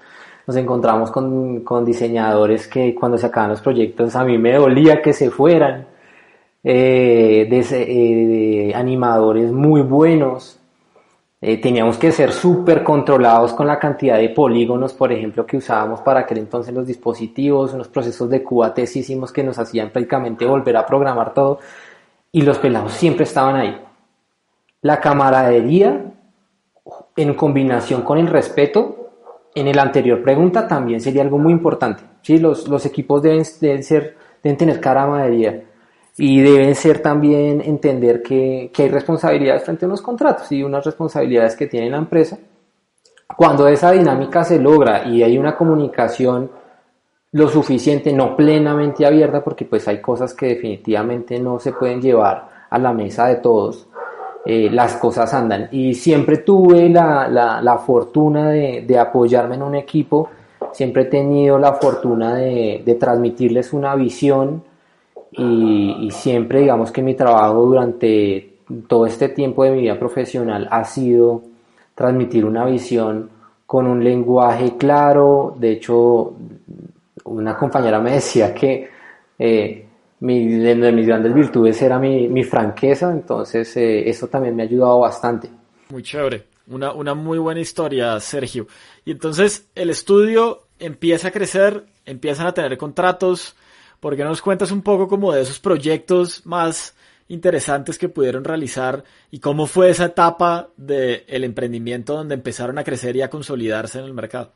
Nos 0.50 0.56
encontramos 0.56 1.12
con, 1.12 1.60
con, 1.60 1.86
diseñadores 1.86 2.68
que 2.68 2.96
cuando 2.96 3.20
se 3.20 3.28
acaban 3.28 3.52
los 3.52 3.62
proyectos 3.62 4.16
a 4.16 4.24
mí 4.24 4.36
me 4.40 4.56
dolía 4.56 5.00
que 5.00 5.14
se 5.14 5.30
fueran. 5.30 5.86
de, 6.64 7.48
de 7.52 8.74
animadores 8.74 9.52
muy 9.52 9.84
buenos, 9.84 10.60
eh, 11.40 11.62
teníamos 11.62 12.00
que 12.00 12.12
ser 12.12 12.32
súper 12.32 12.84
controlados 12.84 13.54
con 13.54 13.68
la 13.68 13.78
cantidad 13.78 14.18
de 14.18 14.30
polígonos, 14.30 14.92
por 14.94 15.12
ejemplo, 15.12 15.46
que 15.46 15.58
usábamos 15.58 16.02
para 16.02 16.22
aquel 16.22 16.40
entonces 16.40 16.74
los 16.74 16.88
dispositivos, 16.88 17.76
unos 17.76 17.88
procesos 17.88 18.28
de 18.28 18.44
QATesísimos 18.44 19.32
que 19.32 19.44
nos 19.44 19.60
hacían 19.60 19.92
prácticamente 19.92 20.48
volver 20.48 20.78
a 20.78 20.86
programar 20.88 21.32
todo 21.32 21.60
y 22.32 22.42
los 22.42 22.58
pelados 22.58 22.94
siempre 22.94 23.26
estaban 23.26 23.56
ahí. 23.56 23.80
La 24.82 25.00
camaradería 25.00 26.12
en 27.16 27.36
combinación 27.36 28.02
con 28.02 28.18
el 28.18 28.26
respeto, 28.26 28.99
en 29.56 29.68
el 29.68 29.80
anterior 29.80 30.22
pregunta 30.22 30.68
también 30.68 31.02
sería 31.02 31.22
algo 31.22 31.38
muy 31.38 31.52
importante. 31.52 32.04
¿sí? 32.22 32.38
Los, 32.38 32.86
equipos 32.86 33.22
deben, 33.22 33.46
ser, 33.46 34.16
deben 34.44 34.58
tener 34.58 34.80
camaradería 34.80 35.64
y 36.18 36.42
deben 36.42 36.76
ser 36.76 37.02
también 37.02 37.62
entender 37.62 38.22
que, 38.22 38.72
que, 38.74 38.84
hay 38.84 38.90
responsabilidades 38.90 39.64
frente 39.64 39.86
a 39.86 39.88
unos 39.88 40.02
contratos 40.02 40.52
y 40.52 40.64
unas 40.64 40.86
responsabilidades 40.86 41.56
que 41.56 41.68
tiene 41.68 41.90
la 41.90 41.98
empresa. 41.98 42.38
Cuando 43.38 43.68
esa 43.68 43.92
dinámica 43.92 44.44
se 44.44 44.60
logra 44.60 45.08
y 45.08 45.24
hay 45.24 45.38
una 45.38 45.56
comunicación 45.56 46.52
lo 47.32 47.48
suficiente, 47.48 48.12
no 48.12 48.36
plenamente 48.36 49.06
abierta, 49.06 49.44
porque 49.44 49.66
pues 49.66 49.88
hay 49.88 50.02
cosas 50.02 50.34
que 50.34 50.48
definitivamente 50.48 51.40
no 51.40 51.60
se 51.60 51.74
pueden 51.74 52.02
llevar 52.02 52.50
a 52.70 52.80
la 52.80 52.92
mesa 52.92 53.28
de 53.28 53.36
todos, 53.36 53.88
eh, 54.46 54.70
las 54.72 54.96
cosas 54.96 55.34
andan. 55.34 55.68
Y 55.72 55.94
siempre 55.94 56.38
tuve 56.38 56.90
la, 56.90 57.28
la, 57.28 57.62
la 57.62 57.78
fortuna 57.78 58.50
de, 58.50 58.84
de, 58.88 59.00
apoyarme 59.00 59.56
en 59.56 59.64
un 59.64 59.76
equipo, 59.76 60.30
siempre 60.72 61.04
he 61.04 61.06
tenido 61.06 61.58
la 61.58 61.74
fortuna 61.74 62.36
de, 62.36 62.82
de 62.86 62.96
transmitirles 62.96 63.74
una 63.74 63.96
visión, 63.96 64.64
y, 65.32 66.10
siempre 66.12 66.62
digamos 66.62 66.92
que 66.92 67.02
mi 67.02 67.16
trabajo 67.16 67.66
durante 67.66 68.58
todo 68.88 69.06
este 69.06 69.30
tiempo 69.30 69.64
de 69.64 69.72
mi 69.72 69.82
vida 69.82 69.98
profesional 69.98 70.68
ha 70.72 70.84
sido 70.84 71.42
transmitir 71.96 72.46
una 72.46 72.66
visión 72.66 73.30
con 73.66 73.88
un 73.88 74.04
lenguaje 74.04 74.76
claro. 74.78 75.56
De 75.58 75.72
hecho, 75.74 76.34
una 77.26 77.58
compañera 77.58 78.00
me 78.00 78.14
decía 78.14 78.54
que 78.54 78.90
eh, 79.38 79.86
mi, 80.20 80.48
de 80.48 80.92
mis 80.92 81.08
grandes 81.08 81.34
virtudes 81.34 81.82
era 81.82 82.00
mi, 82.00 82.28
mi 82.28 82.44
franqueza, 82.44 83.12
entonces 83.12 83.76
eh, 83.78 84.10
eso 84.10 84.28
también 84.28 84.56
me 84.56 84.64
ha 84.64 84.66
ayudado 84.66 85.00
bastante. 85.00 85.50
Muy 85.90 86.04
chévere, 86.04 86.46
una, 86.68 86.94
una 86.94 87.14
muy 87.14 87.38
buena 87.38 87.60
historia, 87.60 88.20
Sergio. 88.20 88.68
Y 89.06 89.12
entonces 89.12 89.70
el 89.76 89.90
estudio 89.90 90.68
empieza 90.80 91.30
a 91.30 91.32
crecer, 91.32 91.86
empiezan 92.06 92.48
a 92.48 92.54
tener 92.54 92.78
contratos, 92.78 93.56
¿Por 94.00 94.16
qué 94.16 94.24
nos 94.24 94.42
cuentas 94.42 94.72
un 94.72 94.82
poco 94.82 95.08
como 95.08 95.34
de 95.34 95.42
esos 95.42 95.60
proyectos 95.60 96.46
más 96.46 96.96
interesantes 97.28 97.98
que 97.98 98.08
pudieron 98.08 98.44
realizar 98.44 99.04
y 99.30 99.40
cómo 99.40 99.68
fue 99.68 99.90
esa 99.90 100.06
etapa 100.06 100.70
del 100.78 101.44
emprendimiento 101.44 102.16
donde 102.16 102.36
empezaron 102.36 102.78
a 102.80 102.84
crecer 102.84 103.16
y 103.18 103.22
a 103.22 103.30
consolidarse 103.30 104.00
en 104.00 104.06
el 104.06 104.14
mercado? 104.14 104.54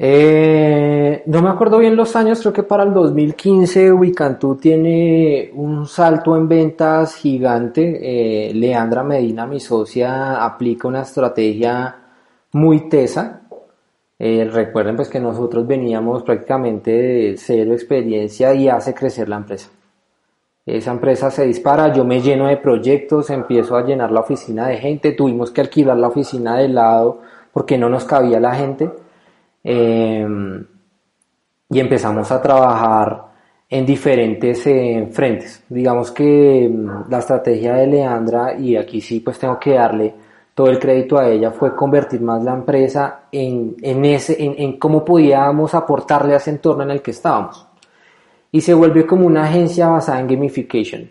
Eh, 0.00 1.24
no 1.26 1.42
me 1.42 1.48
acuerdo 1.48 1.78
bien 1.78 1.96
los 1.96 2.14
años, 2.14 2.40
creo 2.40 2.52
que 2.52 2.62
para 2.62 2.84
el 2.84 2.94
2015 2.94 3.92
Wicantú 3.92 4.54
tiene 4.54 5.50
un 5.54 5.86
salto 5.86 6.36
en 6.36 6.48
ventas 6.48 7.16
gigante. 7.16 8.48
Eh, 8.50 8.54
Leandra 8.54 9.02
Medina, 9.02 9.46
mi 9.46 9.58
socia, 9.58 10.44
aplica 10.44 10.86
una 10.86 11.02
estrategia 11.02 11.96
muy 12.52 12.88
tesa 12.88 13.42
eh, 14.20 14.48
recuerden 14.52 14.96
pues 14.96 15.08
que 15.08 15.20
nosotros 15.20 15.66
veníamos 15.66 16.24
prácticamente 16.24 16.90
de 16.90 17.36
cero 17.36 17.72
experiencia 17.72 18.52
y 18.52 18.68
hace 18.68 18.92
crecer 18.92 19.28
la 19.28 19.36
empresa. 19.36 19.70
Esa 20.66 20.90
empresa 20.90 21.30
se 21.30 21.46
dispara, 21.46 21.92
yo 21.94 22.04
me 22.04 22.20
lleno 22.20 22.48
de 22.48 22.56
proyectos, 22.58 23.30
empiezo 23.30 23.76
a 23.76 23.84
llenar 23.84 24.10
la 24.10 24.20
oficina 24.20 24.66
de 24.68 24.76
gente, 24.76 25.12
tuvimos 25.12 25.50
que 25.50 25.60
alquilar 25.62 25.96
la 25.96 26.08
oficina 26.08 26.56
de 26.58 26.68
lado 26.68 27.20
porque 27.52 27.78
no 27.78 27.88
nos 27.88 28.04
cabía 28.04 28.40
la 28.40 28.54
gente 28.54 28.90
em, 29.62 30.64
y 31.70 31.80
empezamos 31.80 32.30
a 32.32 32.40
trabajar 32.40 33.24
en 33.68 33.84
diferentes 33.84 34.66
eh, 34.66 35.08
frentes. 35.12 35.64
Digamos 35.68 36.10
que 36.10 36.64
em, 36.64 37.08
la 37.08 37.18
estrategia 37.18 37.74
de 37.74 37.86
Leandra, 37.86 38.58
y 38.58 38.76
aquí 38.76 39.00
sí 39.00 39.20
pues 39.20 39.38
tengo 39.38 39.58
que 39.58 39.74
darle 39.74 40.14
todo 40.58 40.70
el 40.70 40.80
crédito 40.80 41.16
a 41.16 41.28
ella 41.28 41.52
fue 41.52 41.76
convertir 41.76 42.20
más 42.20 42.42
la 42.42 42.52
empresa 42.52 43.26
en, 43.30 43.76
en 43.80 44.04
ese, 44.04 44.42
en, 44.42 44.56
en, 44.58 44.76
cómo 44.76 45.04
podíamos 45.04 45.72
aportarle 45.72 46.34
a 46.34 46.38
ese 46.38 46.50
entorno 46.50 46.82
en 46.82 46.90
el 46.90 47.00
que 47.00 47.12
estábamos. 47.12 47.64
Y 48.50 48.60
se 48.60 48.74
volvió 48.74 49.06
como 49.06 49.24
una 49.24 49.44
agencia 49.44 49.86
basada 49.86 50.18
en 50.18 50.26
gamification. 50.26 51.10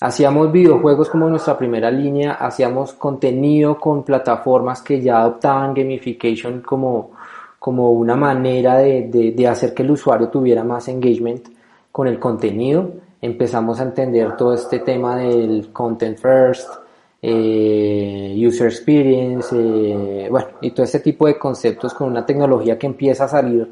Hacíamos 0.00 0.50
videojuegos 0.50 1.08
como 1.10 1.28
nuestra 1.28 1.56
primera 1.56 1.92
línea, 1.92 2.32
hacíamos 2.32 2.92
contenido 2.94 3.78
con 3.78 4.02
plataformas 4.02 4.82
que 4.82 5.00
ya 5.00 5.20
adoptaban 5.20 5.74
gamification 5.74 6.60
como, 6.60 7.12
como 7.62 7.92
una 7.92 8.16
manera 8.16 8.78
de, 8.78 9.02
de, 9.02 9.30
de 9.30 9.46
hacer 9.46 9.72
que 9.72 9.84
el 9.84 9.92
usuario 9.92 10.30
tuviera 10.30 10.64
más 10.64 10.88
engagement 10.88 11.46
con 11.92 12.08
el 12.08 12.18
contenido. 12.18 12.90
Empezamos 13.20 13.78
a 13.78 13.84
entender 13.84 14.36
todo 14.36 14.54
este 14.54 14.80
tema 14.80 15.14
del 15.14 15.72
content 15.72 16.18
first, 16.18 16.68
eh, 17.22 18.34
user 18.36 18.66
experience, 18.66 19.54
eh, 19.56 20.26
bueno, 20.28 20.48
y 20.60 20.72
todo 20.72 20.82
este 20.82 20.98
tipo 20.98 21.28
de 21.28 21.38
conceptos 21.38 21.94
con 21.94 22.08
una 22.08 22.26
tecnología 22.26 22.76
que 22.76 22.88
empieza 22.88 23.26
a 23.26 23.28
salir 23.28 23.70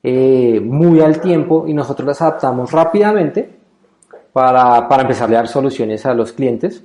eh, 0.00 0.60
muy 0.60 1.00
al 1.00 1.20
tiempo 1.20 1.64
y 1.66 1.74
nosotros 1.74 2.06
las 2.06 2.22
adaptamos 2.22 2.70
rápidamente 2.70 3.50
para, 4.32 4.86
para 4.86 5.02
empezar 5.02 5.28
a 5.30 5.32
dar 5.32 5.48
soluciones 5.48 6.06
a 6.06 6.14
los 6.14 6.30
clientes. 6.30 6.84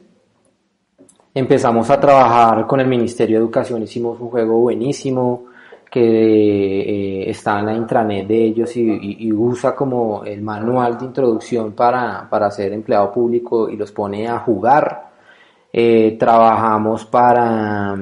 Empezamos 1.36 1.92
a 1.92 2.00
trabajar 2.00 2.66
con 2.66 2.80
el 2.80 2.88
Ministerio 2.88 3.38
de 3.38 3.44
Educación, 3.44 3.84
hicimos 3.84 4.20
un 4.20 4.30
juego 4.30 4.58
buenísimo 4.58 5.53
que 5.94 7.30
está 7.30 7.60
en 7.60 7.68
la 7.68 7.74
intranet 7.76 8.26
de 8.26 8.46
ellos 8.46 8.76
y, 8.78 9.28
y, 9.28 9.32
usa 9.32 9.76
como 9.76 10.24
el 10.26 10.42
manual 10.42 10.98
de 10.98 11.06
introducción 11.06 11.74
para, 11.74 12.28
para 12.32 12.50
ser 12.50 12.74
empleado 12.74 13.12
público 13.12 13.70
y 13.70 13.78
los 13.78 13.92
pone 13.92 14.28
a 14.28 14.40
jugar. 14.40 15.12
Eh, 15.72 16.18
trabajamos 16.20 17.06
para, 17.06 17.96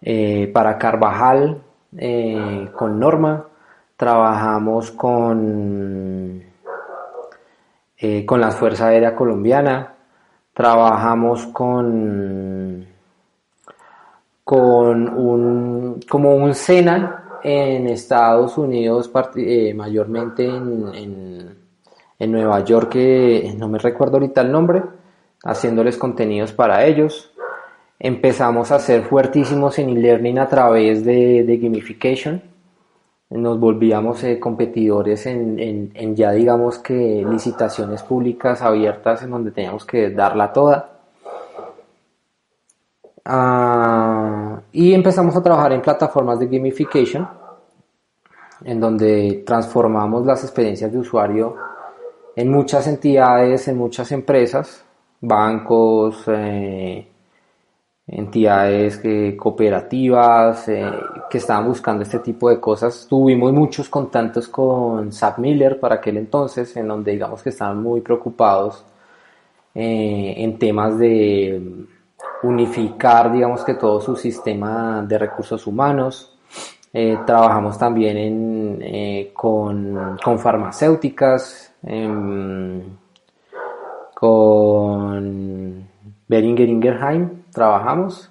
eh, 0.00 0.50
para 0.50 0.78
Carvajal 0.78 1.60
eh, 1.94 2.70
con 2.74 2.98
Norma, 2.98 3.44
trabajamos 3.94 4.90
con, 4.92 6.42
con 8.24 8.40
la 8.40 8.50
Fuerza 8.52 8.86
Aérea 8.86 9.14
Colombiana, 9.14 9.92
trabajamos 10.54 11.48
con, 11.48 12.86
con 14.48 15.10
un, 15.10 16.00
como 16.08 16.34
un 16.34 16.54
SENA 16.54 17.40
en 17.42 17.86
Estados 17.86 18.56
Unidos, 18.56 19.10
mayormente 19.74 20.46
en, 20.46 21.54
en, 22.18 22.32
Nueva 22.32 22.64
York, 22.64 22.92
que 22.92 23.54
no 23.58 23.68
me 23.68 23.78
recuerdo 23.78 24.14
ahorita 24.14 24.40
el 24.40 24.50
nombre, 24.50 24.82
haciéndoles 25.44 25.98
contenidos 25.98 26.52
para 26.52 26.86
ellos. 26.86 27.30
Empezamos 27.98 28.70
a 28.70 28.78
ser 28.78 29.02
fuertísimos 29.02 29.78
en 29.80 29.90
e-learning 29.90 30.38
a 30.38 30.48
través 30.48 31.04
de, 31.04 31.58
gamification. 31.62 32.40
Nos 33.28 33.60
volvíamos 33.60 34.24
eh, 34.24 34.40
competidores 34.40 35.26
en, 35.26 35.58
en, 35.58 35.90
en, 35.92 36.16
ya 36.16 36.30
digamos 36.30 36.78
que 36.78 37.22
licitaciones 37.28 38.02
públicas 38.02 38.62
abiertas 38.62 39.22
en 39.22 39.30
donde 39.30 39.50
teníamos 39.50 39.84
que 39.84 40.08
darla 40.08 40.54
toda. 40.54 40.94
Uh, 43.28 44.17
y 44.78 44.94
empezamos 44.94 45.34
a 45.34 45.42
trabajar 45.42 45.72
en 45.72 45.82
plataformas 45.82 46.38
de 46.38 46.46
gamification, 46.46 47.28
en 48.64 48.78
donde 48.78 49.42
transformamos 49.44 50.24
las 50.24 50.44
experiencias 50.44 50.92
de 50.92 50.98
usuario 50.98 51.56
en 52.36 52.48
muchas 52.48 52.86
entidades, 52.86 53.66
en 53.66 53.76
muchas 53.76 54.12
empresas, 54.12 54.84
bancos, 55.20 56.22
eh, 56.28 57.08
entidades 58.06 59.02
cooperativas 59.36 60.68
eh, 60.68 60.88
que 61.28 61.38
estaban 61.38 61.66
buscando 61.66 62.04
este 62.04 62.20
tipo 62.20 62.48
de 62.48 62.60
cosas. 62.60 63.04
Tuvimos 63.10 63.52
muchos 63.52 63.88
contactos 63.88 64.46
con 64.46 65.10
Zach 65.10 65.38
Miller 65.38 65.80
para 65.80 65.96
aquel 65.96 66.18
entonces, 66.18 66.76
en 66.76 66.86
donde 66.86 67.10
digamos 67.10 67.42
que 67.42 67.48
estaban 67.48 67.82
muy 67.82 68.00
preocupados 68.00 68.84
eh, 69.74 70.34
en 70.36 70.56
temas 70.56 70.96
de, 71.00 71.88
unificar, 72.42 73.32
digamos 73.32 73.64
que 73.64 73.74
todo 73.74 74.00
su 74.00 74.16
sistema 74.16 75.02
de 75.06 75.18
recursos 75.18 75.66
humanos. 75.66 76.34
Eh, 76.92 77.18
trabajamos 77.26 77.78
también 77.78 78.16
en, 78.16 78.78
eh, 78.82 79.30
con, 79.34 80.16
con, 80.22 80.38
farmacéuticas, 80.38 81.74
em, 81.82 82.82
con 84.14 85.86
Beringer 86.26 86.68
Ingerheim 86.68 87.42
trabajamos. 87.52 88.30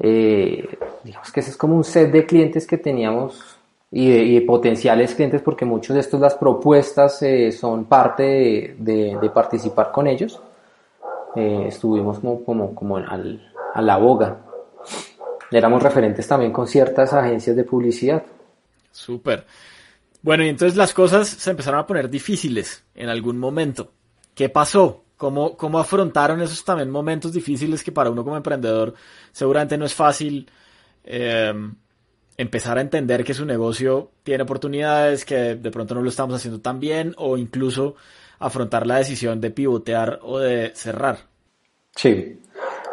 Eh, 0.00 0.78
digamos 1.04 1.32
que 1.32 1.40
ese 1.40 1.50
es 1.50 1.56
como 1.56 1.76
un 1.76 1.84
set 1.84 2.10
de 2.10 2.26
clientes 2.26 2.66
que 2.66 2.78
teníamos 2.78 3.56
y 3.90 4.34
de, 4.34 4.40
potenciales 4.42 5.14
clientes 5.14 5.40
porque 5.42 5.64
muchos 5.64 5.94
de 5.94 6.00
estos 6.00 6.20
las 6.20 6.34
propuestas 6.34 7.20
son 7.58 7.86
parte 7.86 8.76
de, 8.78 9.30
participar 9.32 9.90
con 9.92 10.06
ellos. 10.06 10.40
Estuvimos 11.38 12.18
como, 12.18 12.44
como, 12.44 12.74
como 12.74 12.96
al, 12.96 13.52
a 13.74 13.82
la 13.82 13.96
boga 13.96 14.44
éramos 15.50 15.82
referentes 15.82 16.26
también 16.26 16.52
con 16.52 16.66
ciertas 16.66 17.12
agencias 17.12 17.56
de 17.56 17.64
publicidad. 17.64 18.22
Súper. 18.90 19.46
Bueno, 20.22 20.44
y 20.44 20.48
entonces 20.48 20.76
las 20.76 20.92
cosas 20.92 21.28
se 21.28 21.50
empezaron 21.50 21.80
a 21.80 21.86
poner 21.86 22.10
difíciles 22.10 22.84
en 22.94 23.08
algún 23.08 23.38
momento. 23.38 23.92
¿Qué 24.34 24.48
pasó? 24.48 25.04
¿Cómo, 25.16 25.56
cómo 25.56 25.78
afrontaron 25.78 26.40
esos 26.40 26.64
también 26.64 26.90
momentos 26.90 27.32
difíciles 27.32 27.82
que 27.82 27.90
para 27.90 28.10
uno 28.10 28.22
como 28.22 28.36
emprendedor 28.36 28.94
seguramente 29.32 29.76
no 29.76 29.84
es 29.84 29.94
fácil 29.94 30.48
eh, 31.02 31.52
empezar 32.36 32.78
a 32.78 32.82
entender 32.82 33.24
que 33.24 33.34
su 33.34 33.44
negocio 33.44 34.12
tiene 34.22 34.44
oportunidades, 34.44 35.24
que 35.24 35.56
de 35.56 35.70
pronto 35.72 35.96
no 35.96 36.02
lo 36.02 36.08
estamos 36.08 36.36
haciendo 36.36 36.60
tan 36.60 36.78
bien 36.78 37.14
o 37.16 37.36
incluso 37.36 37.96
afrontar 38.38 38.86
la 38.86 38.96
decisión 38.96 39.40
de 39.40 39.50
pivotear 39.50 40.20
o 40.22 40.38
de 40.38 40.72
cerrar? 40.74 41.18
Sí, 41.94 42.38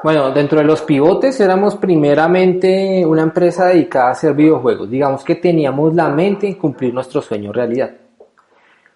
bueno, 0.05 0.29
dentro 0.29 0.59
de 0.59 0.65
los 0.65 0.83
pivotes 0.83 1.39
éramos 1.39 1.77
primeramente 1.77 3.03
una 3.03 3.23
empresa 3.23 3.65
dedicada 3.65 4.09
a 4.09 4.11
hacer 4.11 4.35
videojuegos. 4.35 4.87
Digamos 4.87 5.23
que 5.23 5.33
teníamos 5.33 5.95
la 5.95 6.09
mente 6.09 6.45
en 6.45 6.53
cumplir 6.55 6.93
nuestro 6.93 7.23
sueño 7.23 7.51
realidad. 7.51 7.89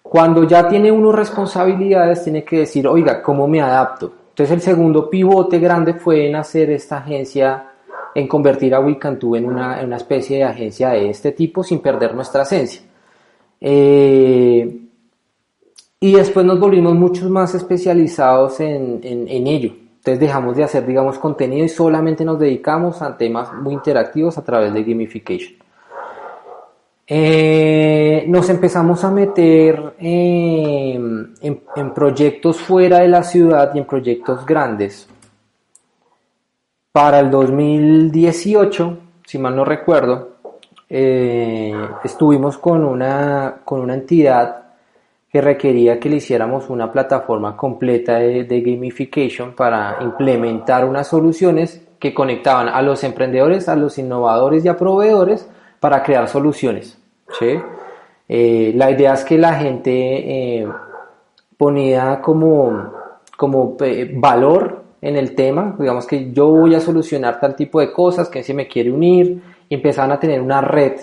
Cuando 0.02 0.44
ya 0.44 0.68
tiene 0.68 0.92
uno 0.92 1.10
responsabilidades, 1.10 2.22
tiene 2.22 2.44
que 2.44 2.58
decir, 2.58 2.86
oiga, 2.86 3.22
¿cómo 3.22 3.48
me 3.48 3.60
adapto? 3.60 4.12
Entonces 4.28 4.54
el 4.54 4.60
segundo 4.60 5.10
pivote 5.10 5.58
grande 5.58 5.94
fue 5.94 6.28
en 6.28 6.36
hacer 6.36 6.70
esta 6.70 6.98
agencia, 6.98 7.72
en 8.14 8.28
convertir 8.28 8.72
a 8.72 8.78
Wicantú 8.78 9.34
en 9.34 9.46
una, 9.46 9.80
en 9.80 9.86
una 9.86 9.96
especie 9.96 10.36
de 10.38 10.44
agencia 10.44 10.90
de 10.90 11.10
este 11.10 11.32
tipo 11.32 11.64
sin 11.64 11.80
perder 11.80 12.14
nuestra 12.14 12.42
esencia. 12.42 12.82
Eh, 13.60 14.79
y 16.00 16.14
después 16.14 16.44
nos 16.46 16.58
volvimos 16.58 16.94
muchos 16.94 17.28
más 17.30 17.54
especializados 17.54 18.58
en, 18.60 19.00
en, 19.02 19.28
en 19.28 19.46
ello. 19.46 19.72
Entonces 19.98 20.18
dejamos 20.18 20.56
de 20.56 20.64
hacer, 20.64 20.86
digamos, 20.86 21.18
contenido 21.18 21.64
y 21.64 21.68
solamente 21.68 22.24
nos 22.24 22.38
dedicamos 22.38 23.02
a 23.02 23.16
temas 23.18 23.52
muy 23.52 23.74
interactivos 23.74 24.38
a 24.38 24.42
través 24.42 24.72
de 24.72 24.82
gamification. 24.82 25.60
Eh, 27.12 28.24
nos 28.28 28.48
empezamos 28.50 29.02
a 29.02 29.10
meter 29.10 29.94
en, 29.98 31.34
proyectos 31.92 32.58
fuera 32.58 33.00
de 33.00 33.08
la 33.08 33.24
ciudad 33.24 33.72
y 33.74 33.78
en 33.78 33.84
proyectos 33.84 34.46
grandes. 34.46 35.08
Para 36.92 37.18
el 37.18 37.28
2018, 37.32 38.98
si 39.26 39.38
mal 39.38 39.56
no 39.56 39.64
recuerdo, 39.64 40.36
eh, 40.88 41.74
estuvimos 42.04 42.58
con 42.58 42.84
una, 42.84 43.56
con 43.64 43.80
una 43.80 43.94
entidad 43.94 44.59
que 45.32 45.40
requería 45.40 46.00
que 46.00 46.08
le 46.08 46.16
hiciéramos 46.16 46.68
una 46.70 46.90
plataforma 46.90 47.56
completa 47.56 48.18
de, 48.18 48.60
gamification 48.60 49.54
para 49.54 49.98
implementar 50.00 50.84
unas 50.84 51.06
soluciones 51.06 51.86
que 52.00 52.12
conectaban 52.12 52.68
a 52.68 52.82
los 52.82 53.04
emprendedores, 53.04 53.68
a 53.68 53.76
los 53.76 53.96
innovadores 53.98 54.64
y 54.64 54.68
a 54.68 54.76
proveedores 54.76 55.48
para 55.78 56.02
crear 56.02 56.26
soluciones. 56.28 56.98
Eh, 58.28 58.72
la 58.74 58.90
idea 58.90 59.14
es 59.14 59.24
que 59.24 59.38
la 59.38 59.54
gente 59.54 60.60
eh, 60.60 60.68
ponía 61.56 62.20
como, 62.20 62.92
como 63.36 63.76
eh, 63.80 64.10
valor 64.12 64.82
en 65.00 65.16
el 65.16 65.34
tema, 65.34 65.76
digamos 65.78 66.06
que 66.06 66.32
yo 66.32 66.48
voy 66.48 66.74
a 66.74 66.80
solucionar 66.80 67.38
tal 67.38 67.54
tipo 67.54 67.80
de 67.80 67.92
cosas, 67.92 68.28
que 68.28 68.42
se 68.42 68.52
me 68.52 68.66
quiere 68.66 68.90
unir, 68.90 69.42
y 69.68 69.74
empezaban 69.76 70.12
a 70.12 70.18
tener 70.18 70.40
una 70.40 70.60
red 70.60 70.94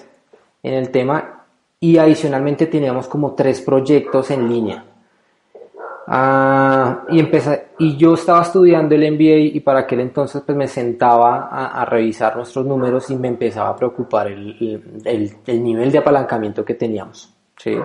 en 0.62 0.74
el 0.74 0.90
tema 0.92 1.37
y 1.80 1.98
adicionalmente 1.98 2.68
teníamos 2.68 3.08
como 3.08 3.34
tres 3.34 3.62
proyectos 3.62 4.32
en 4.32 4.50
línea. 4.50 4.86
Ah, 6.10 7.04
y, 7.10 7.20
empecé, 7.20 7.68
y 7.80 7.98
yo 7.98 8.14
estaba 8.14 8.42
estudiando 8.42 8.96
el 8.96 9.12
MBA 9.12 9.56
y 9.56 9.60
para 9.60 9.82
aquel 9.82 10.00
entonces 10.00 10.42
pues 10.46 10.58
me 10.58 10.68
sentaba 10.68 11.50
a, 11.52 11.84
revisar 11.84 12.38
nuestros 12.38 12.66
números 12.66 13.10
y 13.10 13.18
me 13.18 13.28
empezaba 13.28 13.70
a 13.70 13.76
preocupar 13.76 14.28
el, 14.28 15.02
el, 15.04 15.34
el 15.46 15.64
nivel 15.64 15.92
de 15.92 15.98
apalancamiento 15.98 16.64
que 16.64 16.76
teníamos. 16.76 17.34
¿sí? 17.58 17.78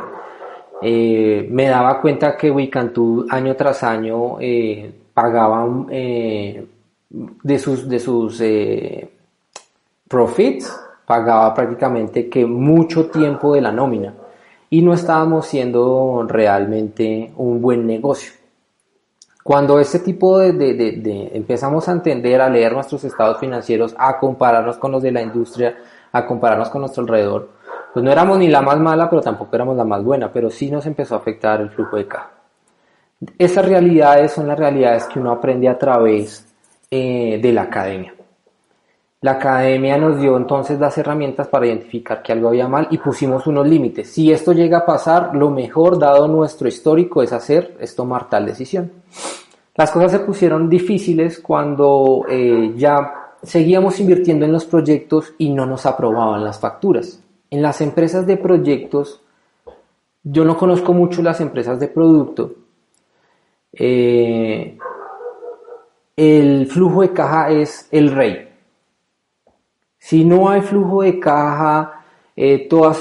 Eh, 0.82 1.48
me 1.50 1.68
daba 1.68 2.00
cuenta 2.00 2.36
que 2.36 2.50
Wicantú 2.50 3.26
año 3.28 3.56
tras 3.56 3.82
año 3.82 4.36
eh, 4.40 4.92
pagaban 5.12 5.86
eh, 5.90 6.64
de 7.10 7.58
sus, 7.58 7.88
de 7.88 7.98
sus 7.98 8.40
eh, 8.40 9.10
profits 10.08 10.76
pagaba 11.06 11.52
prácticamente 11.54 12.28
que 12.28 12.46
mucho 12.46 13.06
tiempo 13.06 13.54
de 13.54 13.60
la 13.60 13.72
nómina 13.72 14.14
y 14.70 14.82
no 14.82 14.94
estábamos 14.94 15.46
siendo 15.46 16.24
realmente 16.28 17.32
un 17.36 17.60
buen 17.60 17.86
negocio. 17.86 18.32
Cuando 19.42 19.80
ese 19.80 19.98
tipo 19.98 20.38
de, 20.38 21.30
empezamos 21.34 21.88
a 21.88 21.92
entender, 21.92 22.40
a 22.40 22.48
leer 22.48 22.72
nuestros 22.72 23.02
estados 23.04 23.38
financieros, 23.38 23.94
a 23.98 24.18
compararnos 24.18 24.78
con 24.78 24.92
los 24.92 25.02
de 25.02 25.10
la 25.10 25.20
industria, 25.20 25.76
a 26.12 26.24
compararnos 26.24 26.70
con 26.70 26.82
nuestro 26.82 27.02
alrededor, 27.02 27.50
pues 27.92 28.04
no 28.04 28.10
éramos 28.10 28.38
ni 28.38 28.48
la 28.48 28.62
más 28.62 28.78
mala, 28.78 29.10
pero 29.10 29.20
tampoco 29.20 29.54
éramos 29.54 29.76
la 29.76 29.84
más 29.84 30.02
buena, 30.02 30.32
pero 30.32 30.48
sí 30.48 30.70
nos 30.70 30.86
empezó 30.86 31.16
a 31.16 31.18
afectar 31.18 31.60
el 31.60 31.70
flujo 31.70 31.96
de 31.96 32.06
caja. 32.06 32.30
Esas 33.36 33.66
realidades 33.66 34.32
son 34.32 34.48
las 34.48 34.58
realidades 34.58 35.04
que 35.04 35.18
uno 35.18 35.32
aprende 35.32 35.68
a 35.68 35.76
través 35.76 36.46
eh, 36.90 37.38
de 37.42 37.52
la 37.52 37.62
academia. 37.62 38.14
La 39.22 39.32
academia 39.32 39.96
nos 39.96 40.20
dio 40.20 40.36
entonces 40.36 40.80
las 40.80 40.98
herramientas 40.98 41.46
para 41.46 41.66
identificar 41.66 42.22
que 42.22 42.32
algo 42.32 42.48
había 42.48 42.66
mal 42.66 42.88
y 42.90 42.98
pusimos 42.98 43.46
unos 43.46 43.68
límites. 43.68 44.10
Si 44.10 44.32
esto 44.32 44.52
llega 44.52 44.78
a 44.78 44.86
pasar, 44.86 45.36
lo 45.36 45.48
mejor, 45.48 45.96
dado 45.96 46.26
nuestro 46.26 46.66
histórico, 46.66 47.22
es 47.22 47.32
hacer, 47.32 47.76
es 47.78 47.94
tomar 47.94 48.28
tal 48.28 48.46
decisión. 48.46 48.90
Las 49.76 49.92
cosas 49.92 50.10
se 50.10 50.18
pusieron 50.18 50.68
difíciles 50.68 51.38
cuando 51.38 52.26
eh, 52.28 52.72
ya 52.76 53.30
seguíamos 53.40 54.00
invirtiendo 54.00 54.44
en 54.44 54.50
los 54.50 54.64
proyectos 54.64 55.34
y 55.38 55.50
no 55.50 55.66
nos 55.66 55.86
aprobaban 55.86 56.42
las 56.42 56.58
facturas. 56.58 57.22
En 57.48 57.62
las 57.62 57.80
empresas 57.80 58.26
de 58.26 58.36
proyectos, 58.36 59.22
yo 60.24 60.44
no 60.44 60.56
conozco 60.56 60.92
mucho 60.94 61.22
las 61.22 61.40
empresas 61.40 61.78
de 61.78 61.86
producto. 61.86 62.54
Eh, 63.72 64.76
el 66.16 66.66
flujo 66.66 67.02
de 67.02 67.12
caja 67.12 67.50
es 67.50 67.86
el 67.92 68.10
rey 68.10 68.48
si 70.02 70.24
no 70.24 70.50
hay 70.50 70.62
flujo 70.62 71.02
de 71.02 71.20
caja, 71.20 72.02
eh, 72.34 72.66
todas, 72.68 72.98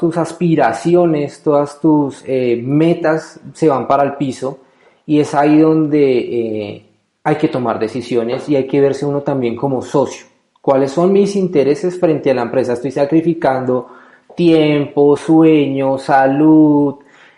tus 0.00 0.16
aspiraciones, 0.16 1.40
todas 1.40 1.80
tus 1.80 2.24
eh, 2.26 2.60
metas 2.60 3.38
se 3.54 3.68
van 3.68 3.86
para 3.86 4.02
el 4.02 4.14
piso 4.14 4.58
y 5.06 5.20
es 5.20 5.36
ahí 5.36 5.60
donde 5.60 6.18
eh, 6.18 6.86
hay 7.22 7.36
que 7.36 7.46
tomar 7.46 7.78
decisiones 7.78 8.48
y 8.48 8.56
hay 8.56 8.66
que 8.66 8.80
verse 8.80 9.06
uno 9.06 9.20
también 9.20 9.54
como 9.54 9.82
socio. 9.82 10.26
¿Cuáles 10.60 10.90
son 10.90 11.12
mis 11.12 11.36
intereses 11.36 11.98
frente 11.98 12.32
a 12.32 12.34
la 12.34 12.42
empresa? 12.42 12.72
Estoy 12.72 12.90
sacrificando 12.90 13.86
tiempo, 14.34 15.16
sueño, 15.16 15.96
salud, 15.96 16.96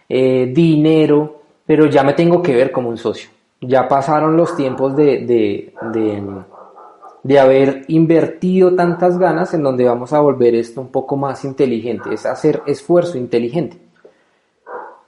dinero, 0.08 1.42
pero 1.66 1.86
ya 1.86 2.02
me 2.02 2.14
tengo 2.14 2.40
que 2.40 2.54
ver 2.54 2.72
como 2.72 2.88
un 2.88 2.96
socio. 2.96 3.28
Ya 3.60 3.86
pasaron 3.86 4.34
los 4.34 4.56
tiempos 4.56 4.96
de 4.96 5.72
haber 7.38 7.84
invertido 7.88 8.74
tantas 8.74 9.18
ganas 9.18 9.54
en 9.54 9.62
donde 9.62 9.84
vamos 9.84 10.12
a 10.12 10.20
volver 10.20 10.54
esto 10.54 10.82
un 10.82 10.88
poco 10.88 11.16
más 11.16 11.44
inteligente, 11.44 12.12
es 12.12 12.26
hacer 12.26 12.62
esfuerzo 12.66 13.16
inteligente. 13.16 13.78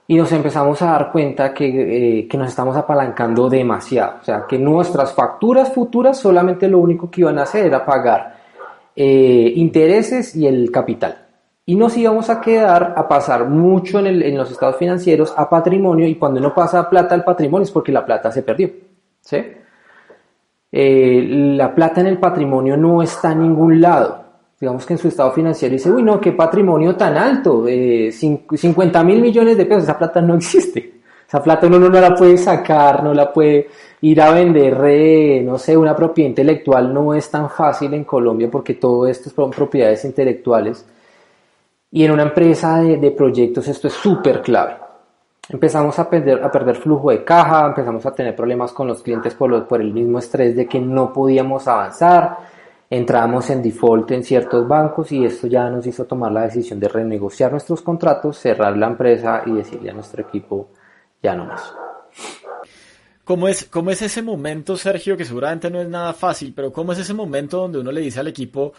Y 0.07 0.15
nos 0.15 0.31
empezamos 0.31 0.81
a 0.81 0.91
dar 0.91 1.11
cuenta 1.11 1.53
que, 1.53 2.19
eh, 2.19 2.27
que, 2.27 2.37
nos 2.37 2.47
estamos 2.47 2.75
apalancando 2.75 3.49
demasiado, 3.49 4.15
o 4.21 4.23
sea, 4.23 4.45
que 4.47 4.57
nuestras 4.57 5.13
facturas 5.13 5.71
futuras 5.73 6.17
solamente 6.17 6.67
lo 6.67 6.79
único 6.79 7.11
que 7.11 7.21
iban 7.21 7.37
a 7.37 7.43
hacer 7.43 7.65
era 7.65 7.85
pagar 7.85 8.37
eh, 8.95 9.53
intereses 9.55 10.35
y 10.35 10.47
el 10.47 10.71
capital. 10.71 11.25
Y 11.65 11.75
nos 11.75 11.95
íbamos 11.97 12.29
a 12.29 12.39
quedar 12.41 12.93
a 12.95 13.07
pasar 13.07 13.47
mucho 13.47 13.99
en, 13.99 14.07
en 14.07 14.37
los 14.37 14.49
estados 14.49 14.77
financieros 14.77 15.33
a 15.37 15.49
patrimonio 15.49 16.07
y 16.07 16.15
cuando 16.15 16.39
no 16.39 16.55
pasa 16.55 16.89
plata 16.89 17.13
al 17.13 17.25
patrimonio 17.25 17.65
es 17.65 17.71
porque 17.71 17.91
la 17.91 18.05
plata 18.05 18.31
se 18.31 18.41
perdió. 18.41 18.71
¿sí? 19.21 19.43
Eh, 20.71 21.25
la 21.55 21.73
plata 21.73 22.01
en 22.01 22.07
el 22.07 22.17
patrimonio 22.17 22.75
no 22.77 23.01
está 23.01 23.31
en 23.31 23.41
ningún 23.43 23.79
lado. 23.79 24.25
Digamos 24.59 24.85
que 24.85 24.93
en 24.93 24.97
su 24.97 25.07
estado 25.07 25.31
financiero 25.31 25.73
dice, 25.73 25.91
uy, 25.91 26.03
no, 26.03 26.19
qué 26.19 26.31
patrimonio 26.31 26.95
tan 26.95 27.15
alto, 27.15 27.67
eh, 27.67 28.11
50 28.11 29.03
mil 29.03 29.21
millones 29.21 29.55
de 29.55 29.65
pesos, 29.65 29.83
esa 29.83 29.97
plata 29.97 30.21
no 30.21 30.35
existe. 30.37 31.01
Esa 31.27 31.43
plata 31.43 31.67
uno 31.67 31.77
no 31.77 31.89
la 31.89 32.15
puede 32.15 32.37
sacar, 32.37 33.03
no 33.03 33.13
la 33.13 33.31
puede 33.31 33.67
ir 34.01 34.21
a 34.21 34.31
vender, 34.31 34.77
eh, 34.85 35.41
no 35.43 35.57
sé, 35.57 35.75
una 35.75 35.95
propiedad 35.95 36.29
intelectual 36.29 36.93
no 36.93 37.13
es 37.13 37.29
tan 37.29 37.49
fácil 37.49 37.93
en 37.93 38.05
Colombia 38.05 38.49
porque 38.49 38.75
todo 38.75 39.07
esto 39.07 39.29
son 39.29 39.51
propiedades 39.51 40.05
intelectuales. 40.05 40.85
Y 41.91 42.03
en 42.03 42.11
una 42.11 42.23
empresa 42.23 42.79
de, 42.81 42.97
de 42.97 43.11
proyectos 43.11 43.67
esto 43.67 43.87
es 43.87 43.93
súper 43.93 44.41
clave. 44.41 44.86
Empezamos 45.49 45.97
a 45.97 46.09
perder, 46.09 46.43
a 46.43 46.51
perder 46.51 46.75
flujo 46.75 47.09
de 47.09 47.23
caja, 47.23 47.67
empezamos 47.67 48.05
a 48.05 48.13
tener 48.13 48.35
problemas 48.35 48.73
con 48.73 48.85
los 48.85 49.01
clientes 49.01 49.33
por, 49.33 49.81
el 49.81 49.93
mismo 49.93 50.19
estrés 50.19 50.55
de 50.57 50.67
que 50.67 50.79
no 50.79 51.13
podíamos 51.13 51.69
avanzar, 51.69 52.37
entramos 52.89 53.49
en 53.49 53.63
default 53.63 54.11
en 54.11 54.25
ciertos 54.25 54.67
bancos 54.67 55.09
y 55.13 55.23
esto 55.23 55.47
ya 55.47 55.69
nos 55.69 55.87
hizo 55.87 56.03
tomar 56.03 56.33
la 56.33 56.41
decisión 56.41 56.81
de 56.81 56.89
renegociar 56.89 57.51
nuestros 57.51 57.81
contratos, 57.81 58.37
cerrar 58.37 58.75
la 58.75 58.87
empresa 58.87 59.43
y 59.45 59.53
decirle 59.53 59.91
a 59.91 59.93
nuestro 59.93 60.21
equipo 60.21 60.67
ya 61.23 61.33
no 61.33 61.45
más. 61.45 61.73
¿Cómo 63.23 63.47
es, 63.47 63.65
¿Cómo 63.65 63.91
es 63.91 64.01
ese 64.01 64.21
momento, 64.21 64.75
Sergio, 64.75 65.15
que 65.15 65.25
seguramente 65.25 65.69
no 65.69 65.79
es 65.79 65.87
nada 65.87 66.13
fácil, 66.13 66.53
pero 66.53 66.73
cómo 66.73 66.91
es 66.91 66.99
ese 66.99 67.13
momento 67.13 67.57
donde 67.59 67.79
uno 67.79 67.91
le 67.91 68.01
dice 68.01 68.19
al 68.19 68.27
equipo, 68.27 68.73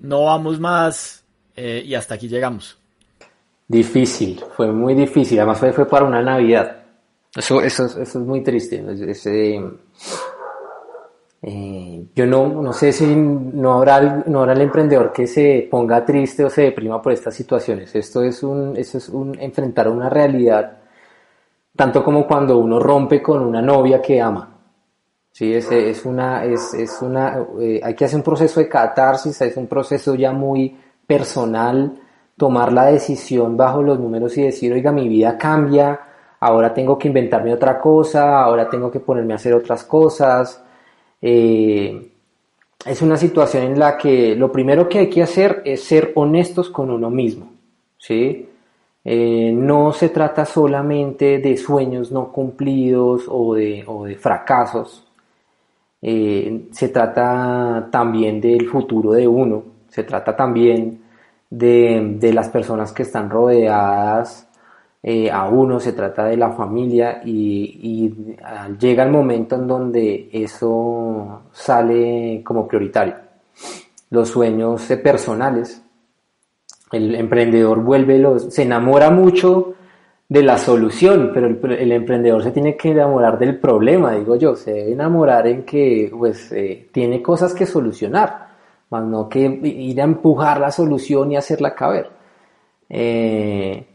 no 0.00 0.24
vamos 0.24 0.58
más 0.58 1.24
eh, 1.54 1.82
y 1.84 1.94
hasta 1.94 2.14
aquí 2.14 2.28
llegamos? 2.28 2.79
Difícil, 3.70 4.42
fue 4.56 4.72
muy 4.72 4.94
difícil. 4.94 5.38
Además 5.38 5.58
fue, 5.60 5.72
fue 5.72 5.86
para 5.86 6.04
una 6.04 6.20
Navidad. 6.20 6.78
Eso, 7.36 7.62
eso, 7.62 7.84
eso 7.84 8.00
es 8.00 8.16
muy 8.16 8.42
triste. 8.42 8.84
Ese, 9.08 9.62
eh, 11.40 12.04
yo 12.12 12.26
no, 12.26 12.48
no 12.48 12.72
sé 12.72 12.92
si 12.92 13.14
no 13.14 13.74
habrá, 13.74 14.24
no 14.26 14.40
habrá 14.40 14.54
el 14.54 14.62
emprendedor 14.62 15.12
que 15.12 15.28
se 15.28 15.68
ponga 15.70 16.04
triste 16.04 16.44
o 16.44 16.50
se 16.50 16.62
deprima 16.62 17.00
por 17.00 17.12
estas 17.12 17.32
situaciones. 17.32 17.94
Esto 17.94 18.24
es 18.24 18.42
un, 18.42 18.76
eso 18.76 18.98
es 18.98 19.08
un 19.08 19.38
enfrentar 19.38 19.88
una 19.88 20.10
realidad, 20.10 20.78
tanto 21.76 22.02
como 22.02 22.26
cuando 22.26 22.58
uno 22.58 22.80
rompe 22.80 23.22
con 23.22 23.40
una 23.40 23.62
novia 23.62 24.02
que 24.02 24.20
ama. 24.20 24.52
Sí, 25.30 25.54
es, 25.54 25.70
es 25.70 26.04
una, 26.04 26.44
es, 26.44 26.74
es 26.74 27.00
una, 27.02 27.46
eh, 27.60 27.80
hay 27.84 27.94
que 27.94 28.04
hacer 28.04 28.16
un 28.16 28.24
proceso 28.24 28.58
de 28.58 28.68
catarsis, 28.68 29.40
es 29.42 29.56
un 29.56 29.68
proceso 29.68 30.16
ya 30.16 30.32
muy 30.32 30.76
personal, 31.06 32.00
tomar 32.40 32.72
la 32.72 32.86
decisión 32.86 33.54
bajo 33.54 33.82
los 33.82 34.00
números 34.00 34.38
y 34.38 34.44
decir, 34.44 34.72
oiga, 34.72 34.90
mi 34.92 35.06
vida 35.10 35.36
cambia, 35.36 36.00
ahora 36.40 36.72
tengo 36.72 36.96
que 36.98 37.08
inventarme 37.08 37.52
otra 37.52 37.78
cosa, 37.78 38.42
ahora 38.42 38.66
tengo 38.66 38.90
que 38.90 38.98
ponerme 38.98 39.34
a 39.34 39.36
hacer 39.36 39.52
otras 39.52 39.84
cosas. 39.84 40.64
Eh, 41.20 42.10
es 42.86 43.02
una 43.02 43.18
situación 43.18 43.64
en 43.64 43.78
la 43.78 43.98
que 43.98 44.34
lo 44.36 44.50
primero 44.50 44.88
que 44.88 45.00
hay 45.00 45.10
que 45.10 45.22
hacer 45.22 45.60
es 45.66 45.84
ser 45.84 46.12
honestos 46.14 46.70
con 46.70 46.90
uno 46.90 47.10
mismo, 47.10 47.52
¿sí? 47.98 48.48
Eh, 49.04 49.52
no 49.54 49.92
se 49.92 50.08
trata 50.08 50.46
solamente 50.46 51.40
de 51.40 51.58
sueños 51.58 52.10
no 52.10 52.32
cumplidos 52.32 53.24
o 53.28 53.54
de, 53.54 53.84
o 53.86 54.06
de 54.06 54.16
fracasos, 54.16 55.06
eh, 56.00 56.68
se 56.70 56.88
trata 56.88 57.86
también 57.92 58.40
del 58.40 58.66
futuro 58.66 59.12
de 59.12 59.28
uno, 59.28 59.62
se 59.88 60.04
trata 60.04 60.34
también 60.34 61.09
de, 61.50 62.16
de 62.18 62.32
las 62.32 62.48
personas 62.48 62.92
que 62.92 63.02
están 63.02 63.28
rodeadas 63.28 64.48
eh, 65.02 65.30
a 65.30 65.48
uno, 65.48 65.80
se 65.80 65.94
trata 65.94 66.26
de 66.26 66.36
la 66.36 66.52
familia 66.52 67.22
y, 67.24 67.80
y 67.82 68.76
llega 68.78 69.02
el 69.02 69.10
momento 69.10 69.56
en 69.56 69.66
donde 69.66 70.28
eso 70.30 71.42
sale 71.52 72.42
como 72.44 72.68
prioritario. 72.68 73.14
Los 74.10 74.28
sueños 74.28 74.86
personales, 75.02 75.82
el 76.92 77.14
emprendedor 77.14 77.82
vuelve 77.82 78.18
los, 78.18 78.52
se 78.52 78.62
enamora 78.62 79.10
mucho 79.10 79.74
de 80.28 80.42
la 80.42 80.58
solución, 80.58 81.30
pero 81.32 81.46
el, 81.46 81.72
el, 81.72 81.92
emprendedor 81.92 82.42
se 82.42 82.52
tiene 82.52 82.76
que 82.76 82.90
enamorar 82.90 83.38
del 83.38 83.58
problema, 83.58 84.12
digo 84.12 84.36
yo, 84.36 84.54
se 84.54 84.72
debe 84.72 84.92
enamorar 84.92 85.46
en 85.46 85.64
que 85.64 86.12
pues 86.16 86.52
eh, 86.52 86.88
tiene 86.92 87.22
cosas 87.22 87.54
que 87.54 87.66
solucionar 87.66 88.49
más 88.90 89.04
no 89.04 89.28
que 89.28 89.40
ir 89.40 90.00
a 90.00 90.04
empujar 90.04 90.60
la 90.60 90.70
solución 90.70 91.32
y 91.32 91.36
hacerla 91.36 91.74
caber. 91.74 92.10
Eh, 92.88 93.86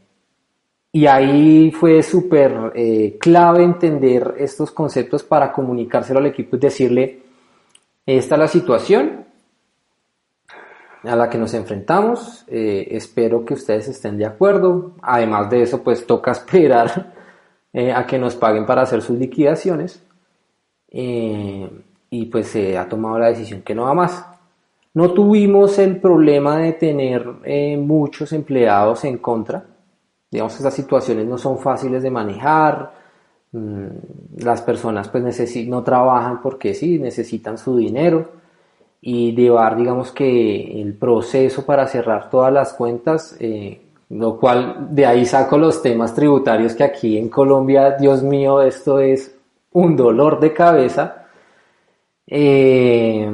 y 0.92 1.06
ahí 1.06 1.72
fue 1.72 2.02
súper 2.02 2.72
eh, 2.74 3.18
clave 3.20 3.64
entender 3.64 4.36
estos 4.40 4.72
conceptos 4.72 5.24
para 5.24 5.52
comunicárselo 5.52 6.20
al 6.20 6.28
equipo 6.28 6.56
y 6.56 6.60
decirle, 6.60 7.22
esta 8.06 8.36
es 8.36 8.40
la 8.40 8.48
situación 8.48 9.26
a 11.04 11.16
la 11.16 11.30
que 11.30 11.38
nos 11.38 11.54
enfrentamos, 11.54 12.46
eh, 12.48 12.88
espero 12.92 13.44
que 13.44 13.54
ustedes 13.54 13.90
estén 13.90 14.18
de 14.18 14.26
acuerdo, 14.26 14.94
además 15.02 15.50
de 15.50 15.62
eso 15.62 15.84
pues 15.84 16.08
toca 16.08 16.32
esperar 16.32 17.14
a 17.94 18.08
que 18.08 18.18
nos 18.18 18.36
paguen 18.36 18.66
para 18.66 18.84
hacer 18.84 19.02
sus 19.02 19.20
liquidaciones 19.20 20.02
y 20.88 22.26
pues 22.28 22.48
se 22.48 22.78
ha 22.78 22.88
tomado 22.88 23.20
la 23.20 23.28
decisión 23.28 23.62
que 23.62 23.76
no 23.76 23.84
va 23.84 23.94
más. 23.94 24.35
No 24.96 25.12
tuvimos 25.12 25.78
el 25.78 25.98
problema 26.00 26.58
de 26.58 26.72
tener 26.72 27.28
eh, 27.44 27.76
muchos 27.76 28.32
empleados 28.32 29.04
en 29.04 29.18
contra. 29.18 29.66
Digamos, 30.32 30.56
estas 30.56 30.74
situaciones 30.74 31.28
no 31.28 31.38
son 31.38 31.60
fáciles 31.60 32.02
de 32.02 32.10
manejar. 32.10 32.94
Mm, 33.52 33.88
las 34.38 34.62
personas 34.62 35.10
pues 35.10 35.68
no 35.68 35.84
trabajan 35.84 36.42
porque 36.42 36.74
sí, 36.74 36.98
necesitan 36.98 37.58
su 37.58 37.76
dinero. 37.76 38.32
Y 39.02 39.36
llevar, 39.36 39.76
digamos 39.76 40.14
que 40.14 40.82
el 40.82 40.94
proceso 40.94 41.66
para 41.66 41.88
cerrar 41.88 42.30
todas 42.30 42.54
las 42.54 42.74
cuentas, 42.74 43.36
eh, 43.42 43.82
lo 44.10 44.40
cual 44.40 44.88
de 44.92 45.06
ahí 45.06 45.26
saco 45.26 45.58
los 45.58 45.82
temas 45.82 46.16
tributarios 46.16 46.74
que 46.74 46.86
aquí 46.86 47.18
en 47.18 47.28
Colombia, 47.28 47.98
Dios 48.00 48.24
mío, 48.24 48.62
esto 48.62 49.00
es 49.00 49.36
un 49.74 49.98
dolor 49.98 50.40
de 50.40 50.54
cabeza. 50.54 51.26
Eh, 52.26 53.30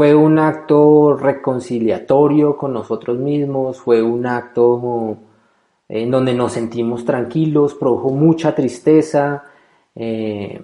fue 0.00 0.14
un 0.14 0.38
acto 0.38 1.14
reconciliatorio 1.14 2.56
con 2.56 2.72
nosotros 2.72 3.18
mismos, 3.18 3.78
fue 3.78 4.02
un 4.02 4.24
acto 4.24 5.18
en 5.86 6.10
donde 6.10 6.32
nos 6.32 6.52
sentimos 6.52 7.04
tranquilos, 7.04 7.74
produjo 7.74 8.08
mucha 8.08 8.54
tristeza. 8.54 9.44
Eh, 9.94 10.58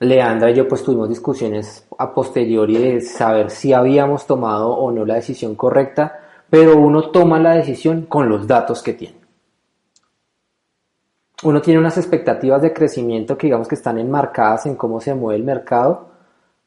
Leandra 0.00 0.50
y 0.50 0.54
yo 0.54 0.66
pues 0.66 0.82
tuvimos 0.82 1.08
discusiones 1.08 1.86
a 1.96 2.12
posteriori 2.12 2.76
de 2.76 3.00
saber 3.02 3.50
si 3.50 3.72
habíamos 3.72 4.26
tomado 4.26 4.70
o 4.70 4.90
no 4.90 5.04
la 5.04 5.14
decisión 5.14 5.54
correcta, 5.54 6.18
pero 6.50 6.76
uno 6.76 7.12
toma 7.12 7.38
la 7.38 7.54
decisión 7.54 8.06
con 8.06 8.28
los 8.28 8.48
datos 8.48 8.82
que 8.82 8.94
tiene. 8.94 9.20
Uno 11.44 11.62
tiene 11.62 11.78
unas 11.78 11.98
expectativas 11.98 12.62
de 12.62 12.72
crecimiento 12.72 13.38
que 13.38 13.46
digamos 13.46 13.68
que 13.68 13.76
están 13.76 14.00
enmarcadas 14.00 14.66
en 14.66 14.74
cómo 14.74 15.00
se 15.00 15.14
mueve 15.14 15.38
el 15.38 15.44
mercado 15.44 16.09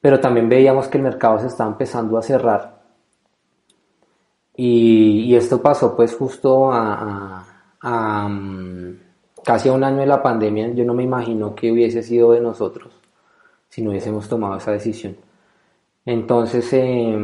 pero 0.03 0.19
también 0.19 0.49
veíamos 0.49 0.89
que 0.89 0.97
el 0.97 1.03
mercado 1.05 1.39
se 1.39 1.47
estaba 1.47 1.69
empezando 1.69 2.17
a 2.17 2.21
cerrar. 2.21 2.81
Y, 4.53 5.33
esto 5.33 5.61
pasó 5.61 5.95
pues 5.95 6.13
justo 6.13 6.73
a, 6.73 7.45
um, 7.81 8.97
casi 9.45 9.69
a 9.69 9.71
un 9.71 9.81
año 9.81 9.99
de 9.99 10.05
la 10.05 10.21
pandemia. 10.21 10.73
Yo 10.73 10.83
no 10.83 10.93
me 10.93 11.03
imagino 11.03 11.55
que 11.55 11.71
hubiese 11.71 12.03
sido 12.03 12.33
de 12.33 12.41
nosotros 12.41 12.93
si 13.69 13.81
no 13.81 13.91
hubiésemos 13.91 14.27
tomado 14.27 14.57
esa 14.57 14.71
decisión. 14.73 15.15
Entonces, 16.05 16.67
eh, 16.73 17.17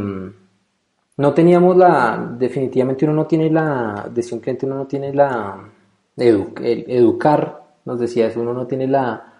no 1.17 1.33
teníamos 1.33 1.75
la, 1.75 2.33
definitivamente 2.37 3.03
uno 3.03 3.13
no 3.13 3.27
tiene 3.27 3.49
la, 3.49 4.09
decía 4.09 4.35
un 4.37 4.41
cliente, 4.41 4.65
uno 4.65 4.75
no 4.75 4.87
tiene 4.87 5.13
la, 5.13 5.69
educar, 6.15 7.61
nos 7.83 7.99
decía 7.99 8.27
eso, 8.27 8.39
uno 8.39 8.53
no 8.53 8.65
tiene 8.65 8.87
la, 8.87 9.33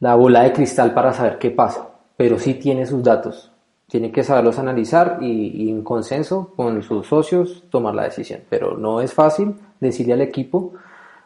la 0.00 0.14
bola 0.14 0.42
de 0.42 0.52
cristal 0.52 0.92
para 0.92 1.14
saber 1.14 1.38
qué 1.38 1.50
pasa 1.52 1.89
pero 2.20 2.38
sí 2.38 2.52
tiene 2.52 2.84
sus 2.84 3.02
datos. 3.02 3.50
Tiene 3.86 4.12
que 4.12 4.22
saberlos 4.22 4.58
analizar 4.58 5.20
y, 5.22 5.70
en 5.70 5.82
consenso 5.82 6.52
con 6.54 6.82
sus 6.82 7.06
socios 7.06 7.64
tomar 7.70 7.94
la 7.94 8.04
decisión. 8.04 8.42
Pero 8.50 8.76
no 8.76 9.00
es 9.00 9.14
fácil 9.14 9.54
decirle 9.80 10.12
al 10.12 10.20
equipo, 10.20 10.74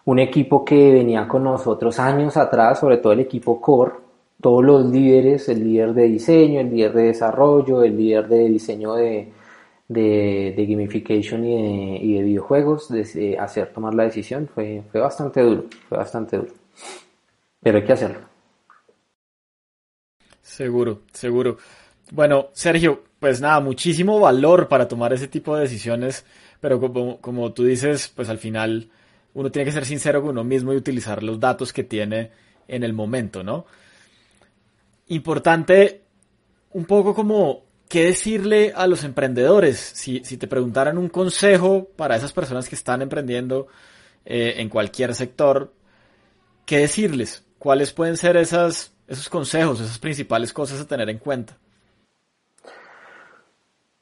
un 0.04 0.20
equipo 0.20 0.64
que 0.64 0.92
venía 0.92 1.26
con 1.26 1.42
nosotros 1.42 1.98
años 1.98 2.37
atrás, 2.37 2.78
sobre 2.78 2.98
todo 2.98 3.12
el 3.12 3.18
equipo 3.18 3.61
core, 3.61 3.94
todos 4.40 4.62
los 4.62 4.87
líderes, 4.87 5.48
el 5.48 5.64
líder 5.64 5.94
de 5.94 6.04
diseño, 6.04 6.61
el 6.61 6.70
líder 6.70 6.92
de 6.92 7.02
desarrollo, 7.07 7.83
el 7.83 7.96
líder 7.96 8.28
de 8.28 8.48
diseño 8.48 8.94
de, 8.94 9.33
de, 9.88 10.54
gamification 10.57 11.44
y 11.44 12.14
de, 12.14 12.22
videojuegos, 12.22 12.88
de, 12.88 13.02
de, 13.02 13.37
hacer 13.37 13.72
tomar 13.72 13.94
la 13.94 14.04
decisión, 14.04 14.46
fue, 14.46 14.85
fue 14.92 15.00
bastante 15.00 15.42
duro, 15.42 15.64
fue 15.88 15.98
bastante 15.98 16.37
duro. 16.37 16.52
Pero 17.61 17.78
hay 17.78 17.85
que 17.85 17.92
hacerlo. 17.94 18.34
Seguro, 20.55 21.03
seguro. 21.12 21.59
Bueno, 22.12 22.51
Sergio, 22.53 23.03
pues 23.19 23.40
nada, 23.40 23.59
muchísimo 23.59 24.21
valor 24.21 24.69
para 24.69 24.87
tomar 24.87 25.12
ese 25.12 25.27
tipo 25.27 25.57
de 25.57 25.62
decisiones, 25.62 26.25
pero 26.61 26.79
como, 26.79 27.21
como 27.21 27.53
tú 27.53 27.64
dices, 27.64 28.12
pues 28.14 28.29
al 28.29 28.38
final 28.38 28.88
uno 29.33 29.51
tiene 29.51 29.67
que 29.67 29.73
ser 29.73 29.85
sincero 29.85 30.21
con 30.21 30.31
uno 30.31 30.45
mismo 30.45 30.73
y 30.73 30.77
utilizar 30.77 31.25
los 31.25 31.40
datos 31.40 31.73
que 31.73 31.83
tiene 31.83 32.31
en 32.69 32.85
el 32.85 32.93
momento, 32.93 33.43
¿no? 33.43 33.67
Importante 35.09 36.03
un 36.71 36.85
poco 36.85 37.17
como 37.17 37.64
qué 37.88 38.05
decirle 38.05 38.73
a 38.77 38.87
los 38.87 39.03
emprendedores. 39.03 39.79
Si, 39.79 40.23
si 40.25 40.37
te 40.37 40.47
preguntaran 40.47 40.99
un 40.99 41.09
consejo 41.09 41.88
para 41.97 42.14
esas 42.14 42.33
personas 42.33 42.69
que 42.69 42.77
están 42.77 43.03
emprendiendo 43.03 43.67
eh, 44.25 44.55
en 44.59 44.69
cualquier 44.69 45.17
sector, 45.17 45.75
¿qué 46.64 46.79
decirles? 46.79 47.45
¿Cuáles 47.59 47.93
pueden 47.93 48.17
ser 48.17 48.37
esas, 48.37 48.93
esos 49.07 49.29
consejos, 49.29 49.81
esas 49.81 49.99
principales 49.99 50.53
cosas 50.53 50.81
a 50.81 50.87
tener 50.87 51.09
en 51.11 51.19
cuenta? 51.19 51.57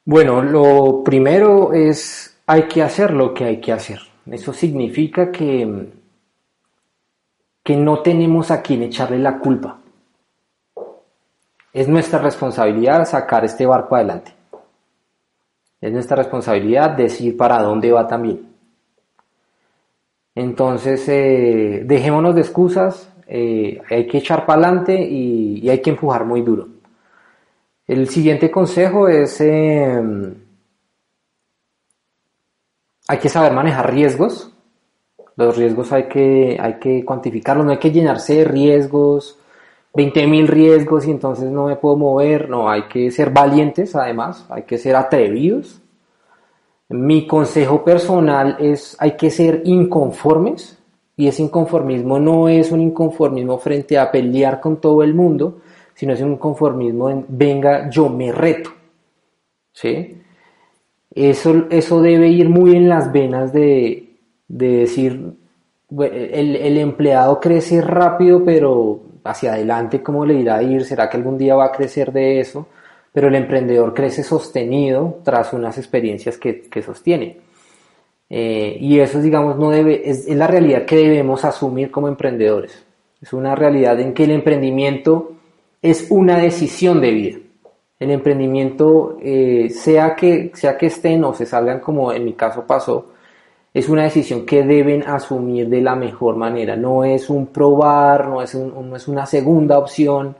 Bueno, 0.04 0.42
lo 0.42 1.02
primero 1.04 1.72
es 1.72 2.36
hay 2.46 2.64
que 2.64 2.82
hacer 2.82 3.12
lo 3.12 3.32
que 3.32 3.44
hay 3.44 3.60
que 3.60 3.72
hacer. 3.72 4.00
Eso 4.30 4.52
significa 4.52 5.30
que, 5.30 5.92
que 7.62 7.76
no 7.76 8.00
tenemos 8.00 8.50
a 8.50 8.62
quien 8.62 8.82
echarle 8.82 9.18
la 9.18 9.38
culpa. 9.38 9.78
Es 11.72 11.88
nuestra 11.88 12.18
responsabilidad 12.18 13.04
sacar 13.04 13.44
este 13.44 13.64
barco 13.64 13.96
adelante. 13.96 14.34
Es 15.80 15.92
nuestra 15.92 16.16
responsabilidad 16.16 16.90
decir 16.90 17.36
para 17.36 17.62
dónde 17.62 17.90
va 17.90 18.06
también. 18.06 18.52
Entonces, 20.34 21.08
eh, 21.08 21.82
dejémonos 21.84 22.34
de 22.34 22.40
excusas, 22.40 23.11
eh, 23.34 23.80
hay 23.88 24.06
que 24.06 24.18
echar 24.18 24.44
para 24.44 24.60
adelante 24.60 24.94
y, 24.94 25.66
hay 25.66 25.80
que 25.80 25.88
empujar 25.88 26.26
muy 26.26 26.42
duro. 26.42 26.68
El 27.86 28.06
siguiente 28.10 28.50
consejo 28.50 29.08
es, 29.08 29.40
eh, 29.40 30.02
hay 33.08 33.18
que 33.18 33.28
saber 33.30 33.54
manejar 33.54 33.90
riesgos. 33.90 34.52
Los 35.36 35.56
riesgos 35.56 35.92
hay 35.92 36.08
que, 36.08 36.58
hay 36.60 36.74
que 36.74 37.06
cuantificarlos, 37.06 37.64
no 37.64 37.72
hay 37.72 37.78
que 37.78 37.90
llenarse 37.90 38.34
de 38.34 38.44
riesgos, 38.44 39.38
20.000 39.94 40.46
riesgos 40.46 41.06
y 41.06 41.10
entonces 41.10 41.50
no 41.50 41.68
me 41.68 41.76
puedo 41.76 41.96
mover. 41.96 42.50
No, 42.50 42.68
hay 42.68 42.82
que 42.82 43.10
ser 43.10 43.30
valientes 43.30 43.96
además, 43.96 44.44
hay 44.50 44.64
que 44.64 44.76
ser 44.76 44.94
atrevidos. 44.94 45.80
Mi 46.90 47.26
consejo 47.26 47.82
personal 47.82 48.58
es 48.60 48.94
hay 49.00 49.16
que 49.16 49.30
ser 49.30 49.62
inconformes 49.64 50.81
y 51.22 51.28
ese 51.28 51.44
inconformismo 51.44 52.18
no 52.18 52.48
es 52.48 52.72
un 52.72 52.80
inconformismo 52.80 53.56
frente 53.58 53.96
a 53.96 54.10
pelear 54.10 54.60
con 54.60 54.80
todo 54.80 55.04
el 55.04 55.14
mundo, 55.14 55.60
sino 55.94 56.14
es 56.14 56.20
un 56.20 56.36
conformismo 56.36 57.10
en, 57.10 57.24
venga, 57.28 57.88
yo 57.88 58.08
me 58.08 58.32
reto. 58.32 58.70
¿Sí? 59.72 60.20
Eso, 61.14 61.66
eso 61.70 62.02
debe 62.02 62.26
ir 62.26 62.48
muy 62.48 62.74
en 62.74 62.88
las 62.88 63.12
venas 63.12 63.52
de, 63.52 64.16
de 64.48 64.68
decir, 64.78 65.32
el, 65.96 66.56
el, 66.56 66.78
empleado 66.78 67.38
crece 67.38 67.80
rápido, 67.80 68.44
pero 68.44 69.02
hacia 69.22 69.52
adelante, 69.52 70.02
¿cómo 70.02 70.26
le 70.26 70.34
irá 70.34 70.56
a 70.56 70.62
ir? 70.64 70.84
¿Será 70.84 71.08
que 71.08 71.18
algún 71.18 71.38
día 71.38 71.54
va 71.54 71.66
a 71.66 71.72
crecer 71.72 72.10
de 72.10 72.40
eso? 72.40 72.66
Pero 73.12 73.28
el 73.28 73.36
emprendedor 73.36 73.94
crece 73.94 74.24
sostenido 74.24 75.20
tras 75.22 75.52
unas 75.52 75.78
experiencias 75.78 76.36
que, 76.36 76.62
que 76.62 76.82
sostiene. 76.82 77.36
Eh, 78.34 78.78
y 78.80 78.98
eso, 78.98 79.20
digamos, 79.20 79.58
no 79.58 79.68
debe, 79.68 80.08
es, 80.08 80.26
es 80.26 80.34
la 80.34 80.46
realidad 80.46 80.86
que 80.86 80.96
debemos 80.96 81.44
asumir 81.44 81.90
como 81.90 82.08
emprendedores. 82.08 82.82
Es 83.20 83.34
una 83.34 83.54
realidad 83.54 84.00
en 84.00 84.14
que 84.14 84.24
el 84.24 84.30
emprendimiento 84.30 85.32
es 85.82 86.06
una 86.10 86.38
decisión 86.38 87.02
de 87.02 87.10
vida. 87.10 87.38
El 88.00 88.10
emprendimiento, 88.10 89.18
eh, 89.20 89.68
sea, 89.68 90.16
que, 90.16 90.50
sea 90.54 90.78
que 90.78 90.86
estén 90.86 91.22
o 91.24 91.34
se 91.34 91.44
salgan 91.44 91.80
como 91.80 92.10
en 92.10 92.24
mi 92.24 92.32
caso 92.32 92.66
pasó, 92.66 93.10
es 93.74 93.90
una 93.90 94.04
decisión 94.04 94.46
que 94.46 94.62
deben 94.62 95.02
asumir 95.02 95.68
de 95.68 95.82
la 95.82 95.94
mejor 95.94 96.36
manera. 96.36 96.74
No 96.74 97.04
es 97.04 97.28
un 97.28 97.48
probar, 97.48 98.28
no 98.28 98.40
es, 98.40 98.54
un, 98.54 98.88
no 98.88 98.96
es 98.96 99.08
una 99.08 99.26
segunda 99.26 99.78
opción. 99.78 100.36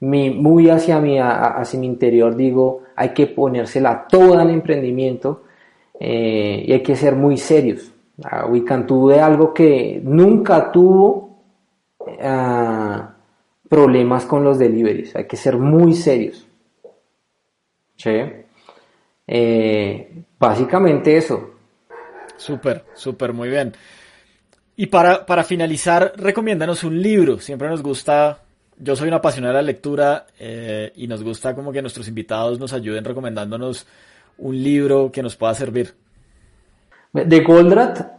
Mi, 0.00 0.30
muy 0.30 0.70
hacia 0.70 1.00
mi, 1.00 1.18
hacia 1.20 1.78
mi 1.78 1.86
interior 1.86 2.34
digo, 2.34 2.80
hay 2.96 3.10
que 3.10 3.26
ponérsela 3.26 4.06
toda 4.08 4.40
al 4.40 4.48
emprendimiento 4.48 5.42
eh, 6.00 6.64
y 6.66 6.72
hay 6.72 6.82
que 6.82 6.96
ser 6.96 7.14
muy 7.14 7.36
serios. 7.36 7.92
Uh, 8.18 8.50
Wiccan 8.50 8.86
de 8.86 9.20
algo 9.20 9.52
que 9.52 10.00
nunca 10.02 10.72
tuvo 10.72 11.38
uh, 11.98 13.00
problemas 13.68 14.24
con 14.24 14.42
los 14.42 14.58
deliveries, 14.58 15.14
hay 15.14 15.26
que 15.26 15.36
ser 15.36 15.58
muy 15.58 15.94
serios. 15.94 16.46
¿Sí? 17.96 18.10
Eh, 19.26 20.24
básicamente 20.38 21.16
eso. 21.16 21.50
Súper, 22.36 22.84
súper, 22.94 23.32
muy 23.32 23.48
bien. 23.48 23.74
Y 24.76 24.86
para, 24.86 25.24
para 25.24 25.42
finalizar, 25.42 26.12
recomiéndanos 26.16 26.84
un 26.84 27.00
libro. 27.00 27.38
Siempre 27.38 27.68
nos 27.68 27.82
gusta, 27.82 28.42
yo 28.78 28.94
soy 28.94 29.08
una 29.08 29.16
apasionada 29.16 29.54
de 29.54 29.62
la 29.62 29.66
lectura 29.66 30.26
eh, 30.38 30.92
y 30.96 31.06
nos 31.06 31.22
gusta 31.22 31.54
como 31.54 31.72
que 31.72 31.80
nuestros 31.80 32.06
invitados 32.08 32.60
nos 32.60 32.72
ayuden 32.72 33.04
recomendándonos 33.04 33.86
un 34.38 34.62
libro 34.62 35.10
que 35.10 35.22
nos 35.22 35.36
pueda 35.36 35.54
servir. 35.54 35.94
De 37.12 37.40
Goldratt 37.40 38.16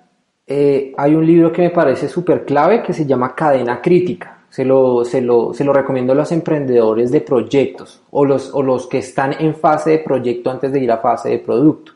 eh, 0.50 0.94
hay 0.98 1.14
un 1.14 1.26
libro 1.26 1.52
que 1.52 1.62
me 1.62 1.70
parece 1.72 2.08
súper 2.08 2.46
clave 2.46 2.82
que 2.82 2.94
se 2.94 3.06
llama 3.06 3.36
Cadena 3.36 3.82
Crítica. 3.82 4.46
Se 4.50 4.64
lo, 4.64 5.04
se, 5.04 5.22
lo, 5.22 5.54
se 5.54 5.66
lo, 5.66 5.74
recomiendo 5.74 6.14
a 6.14 6.16
los 6.16 6.32
emprendedores 6.32 7.12
de 7.12 7.20
proyectos 7.20 8.02
o 8.12 8.24
los, 8.24 8.54
o 8.54 8.64
los 8.64 8.88
que 8.88 9.00
están 9.00 9.36
en 9.38 9.54
fase 9.56 9.92
de 9.92 10.00
proyecto 10.00 10.50
antes 10.50 10.72
de 10.72 10.80
ir 10.80 10.90
a 10.90 11.00
fase 11.00 11.30
de 11.30 11.40
producto. 11.40 11.92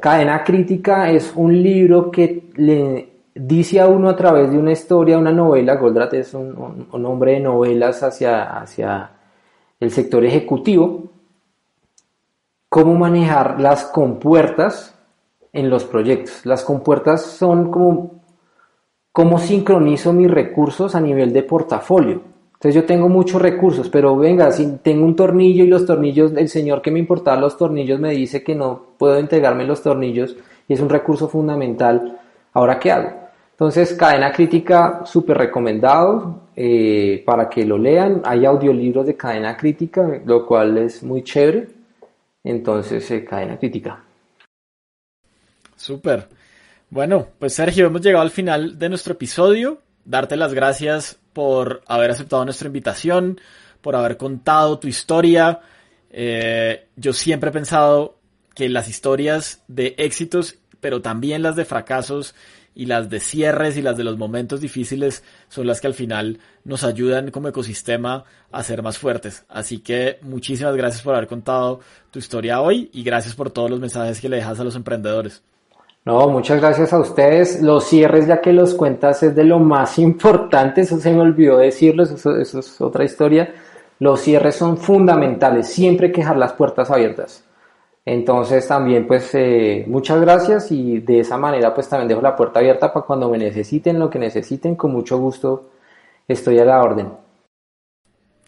Cadena 0.00 0.42
Crítica 0.42 1.10
es 1.10 1.30
un 1.36 1.62
libro 1.62 2.10
que 2.10 2.44
le 2.56 3.08
dice 3.34 3.80
a 3.80 3.86
uno 3.86 4.08
a 4.08 4.16
través 4.16 4.50
de 4.50 4.58
una 4.58 4.72
historia, 4.72 5.18
una 5.18 5.30
novela, 5.30 5.76
Goldratt 5.76 6.14
es 6.14 6.32
un, 6.32 6.56
un, 6.56 6.88
un 6.90 7.06
hombre 7.06 7.32
de 7.32 7.40
novelas 7.40 8.02
hacia, 8.02 8.44
hacia 8.60 9.10
el 9.78 9.90
sector 9.90 10.24
ejecutivo, 10.24 11.04
cómo 12.68 12.94
manejar 12.94 13.60
las 13.60 13.84
compuertas 13.84 14.94
en 15.52 15.70
los 15.70 15.84
proyectos. 15.84 16.44
Las 16.44 16.64
compuertas 16.64 17.22
son 17.22 17.70
como 17.70 18.22
cómo 19.12 19.38
sincronizo 19.38 20.12
mis 20.12 20.30
recursos 20.30 20.94
a 20.94 21.00
nivel 21.00 21.32
de 21.32 21.42
portafolio. 21.42 22.20
Entonces 22.54 22.74
yo 22.74 22.84
tengo 22.84 23.08
muchos 23.08 23.40
recursos, 23.40 23.88
pero 23.88 24.16
venga, 24.16 24.50
si 24.50 24.78
tengo 24.78 25.04
un 25.04 25.14
tornillo 25.14 25.64
y 25.64 25.68
los 25.68 25.86
tornillos, 25.86 26.32
el 26.36 26.48
señor 26.48 26.82
que 26.82 26.90
me 26.90 26.98
importaba 26.98 27.40
los 27.40 27.56
tornillos 27.56 28.00
me 28.00 28.10
dice 28.10 28.42
que 28.42 28.54
no 28.54 28.80
puedo 28.98 29.16
entregarme 29.16 29.64
los 29.64 29.82
tornillos 29.82 30.36
y 30.66 30.74
es 30.74 30.80
un 30.80 30.88
recurso 30.88 31.28
fundamental, 31.28 32.18
¿ahora 32.52 32.78
qué 32.78 32.92
hago? 32.92 33.10
Entonces, 33.52 33.94
cadena 33.94 34.30
crítica 34.32 35.02
súper 35.04 35.38
recomendado 35.38 36.42
eh, 36.54 37.24
para 37.26 37.48
que 37.48 37.64
lo 37.64 37.76
lean. 37.76 38.22
Hay 38.24 38.44
audiolibros 38.44 39.04
de 39.04 39.16
cadena 39.16 39.56
crítica, 39.56 40.20
lo 40.24 40.46
cual 40.46 40.78
es 40.78 41.02
muy 41.02 41.24
chévere. 41.24 41.77
Entonces, 42.48 43.10
eh, 43.10 43.26
cadena 43.26 43.58
crítica. 43.58 44.02
Súper. 45.76 46.26
Bueno, 46.88 47.28
pues 47.38 47.52
Sergio, 47.52 47.86
hemos 47.86 48.00
llegado 48.00 48.22
al 48.22 48.30
final 48.30 48.78
de 48.78 48.88
nuestro 48.88 49.12
episodio. 49.12 49.82
Darte 50.06 50.34
las 50.34 50.54
gracias 50.54 51.18
por 51.34 51.82
haber 51.86 52.10
aceptado 52.10 52.46
nuestra 52.46 52.68
invitación, 52.68 53.38
por 53.82 53.94
haber 53.96 54.16
contado 54.16 54.78
tu 54.78 54.88
historia. 54.88 55.60
Eh, 56.10 56.86
yo 56.96 57.12
siempre 57.12 57.50
he 57.50 57.52
pensado 57.52 58.16
que 58.54 58.70
las 58.70 58.88
historias 58.88 59.62
de 59.68 59.94
éxitos, 59.98 60.54
pero 60.80 61.02
también 61.02 61.42
las 61.42 61.54
de 61.54 61.66
fracasos 61.66 62.34
y 62.78 62.86
las 62.86 63.10
de 63.10 63.18
cierres 63.18 63.76
y 63.76 63.82
las 63.82 63.96
de 63.96 64.04
los 64.04 64.16
momentos 64.16 64.60
difíciles 64.60 65.24
son 65.48 65.66
las 65.66 65.80
que 65.80 65.88
al 65.88 65.94
final 65.94 66.38
nos 66.62 66.84
ayudan 66.84 67.32
como 67.32 67.48
ecosistema 67.48 68.22
a 68.52 68.62
ser 68.62 68.84
más 68.84 68.98
fuertes. 68.98 69.44
Así 69.48 69.80
que 69.80 70.20
muchísimas 70.22 70.76
gracias 70.76 71.02
por 71.02 71.16
haber 71.16 71.26
contado 71.26 71.80
tu 72.12 72.20
historia 72.20 72.60
hoy 72.60 72.88
y 72.92 73.02
gracias 73.02 73.34
por 73.34 73.50
todos 73.50 73.68
los 73.68 73.80
mensajes 73.80 74.20
que 74.20 74.28
le 74.28 74.36
dejas 74.36 74.60
a 74.60 74.64
los 74.64 74.76
emprendedores. 74.76 75.42
No, 76.04 76.28
muchas 76.28 76.60
gracias 76.60 76.92
a 76.92 77.00
ustedes. 77.00 77.60
Los 77.62 77.88
cierres, 77.88 78.28
ya 78.28 78.40
que 78.40 78.52
los 78.52 78.74
cuentas, 78.74 79.24
es 79.24 79.34
de 79.34 79.42
lo 79.42 79.58
más 79.58 79.98
importante. 79.98 80.82
Eso 80.82 81.00
se 81.00 81.10
me 81.10 81.22
olvidó 81.22 81.58
decirlo, 81.58 82.04
eso, 82.04 82.36
es 82.36 82.80
otra 82.80 83.02
historia. 83.02 83.52
Los 83.98 84.20
cierres 84.20 84.54
son 84.54 84.78
fundamentales. 84.78 85.66
Siempre 85.66 86.06
hay 86.06 86.12
que 86.12 86.22
las 86.22 86.52
puertas 86.52 86.92
abiertas. 86.92 87.42
Entonces 88.10 88.66
también 88.66 89.06
pues 89.06 89.34
eh, 89.34 89.84
muchas 89.86 90.18
gracias 90.18 90.72
y 90.72 91.00
de 91.00 91.20
esa 91.20 91.36
manera 91.36 91.74
pues 91.74 91.90
también 91.90 92.08
dejo 92.08 92.22
la 92.22 92.34
puerta 92.34 92.58
abierta 92.58 92.90
para 92.90 93.04
cuando 93.04 93.28
me 93.28 93.36
necesiten 93.36 93.98
lo 93.98 94.08
que 94.08 94.18
necesiten, 94.18 94.76
con 94.76 94.92
mucho 94.92 95.18
gusto 95.18 95.68
estoy 96.26 96.58
a 96.58 96.64
la 96.64 96.82
orden. 96.82 97.12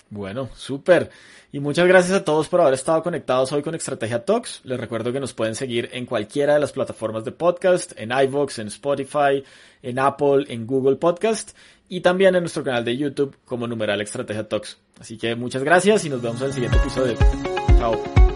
Bueno, 0.09 0.49
súper. 0.55 1.11
Y 1.53 1.61
muchas 1.61 1.87
gracias 1.87 2.17
a 2.17 2.25
todos 2.25 2.49
por 2.49 2.63
haber 2.63 2.73
estado 2.73 3.03
conectados 3.03 3.53
hoy 3.53 3.61
con 3.61 3.75
Estrategia 3.75 4.25
Talks. 4.25 4.63
Les 4.65 4.81
recuerdo 4.81 5.13
que 5.13 5.21
nos 5.21 5.35
pueden 5.35 5.55
seguir 5.55 5.91
en 5.93 6.07
cualquiera 6.07 6.55
de 6.55 6.61
las 6.61 6.73
plataformas 6.73 7.27
de 7.27 7.33
podcast, 7.33 7.93
en 7.97 8.13
iVoox, 8.13 8.61
en 8.61 8.69
Spotify, 8.69 9.45
en 9.83 9.99
Apple, 9.99 10.47
en 10.49 10.67
Google 10.67 10.97
Podcast 10.97 11.55
y 11.87 12.01
también 12.01 12.35
en 12.35 12.45
nuestro 12.45 12.65
canal 12.65 12.83
de 12.83 12.97
YouTube 12.97 13.37
como 13.45 13.67
numeral 13.67 14.01
Estrategia 14.01 14.49
Talks. 14.49 14.79
Así 14.99 15.19
que 15.19 15.35
muchas 15.35 15.63
gracias 15.63 16.03
y 16.07 16.09
nos 16.09 16.23
vemos 16.23 16.41
en 16.41 16.47
el 16.47 16.53
siguiente 16.55 16.79
episodio. 16.79 17.15
Chao. 17.77 18.30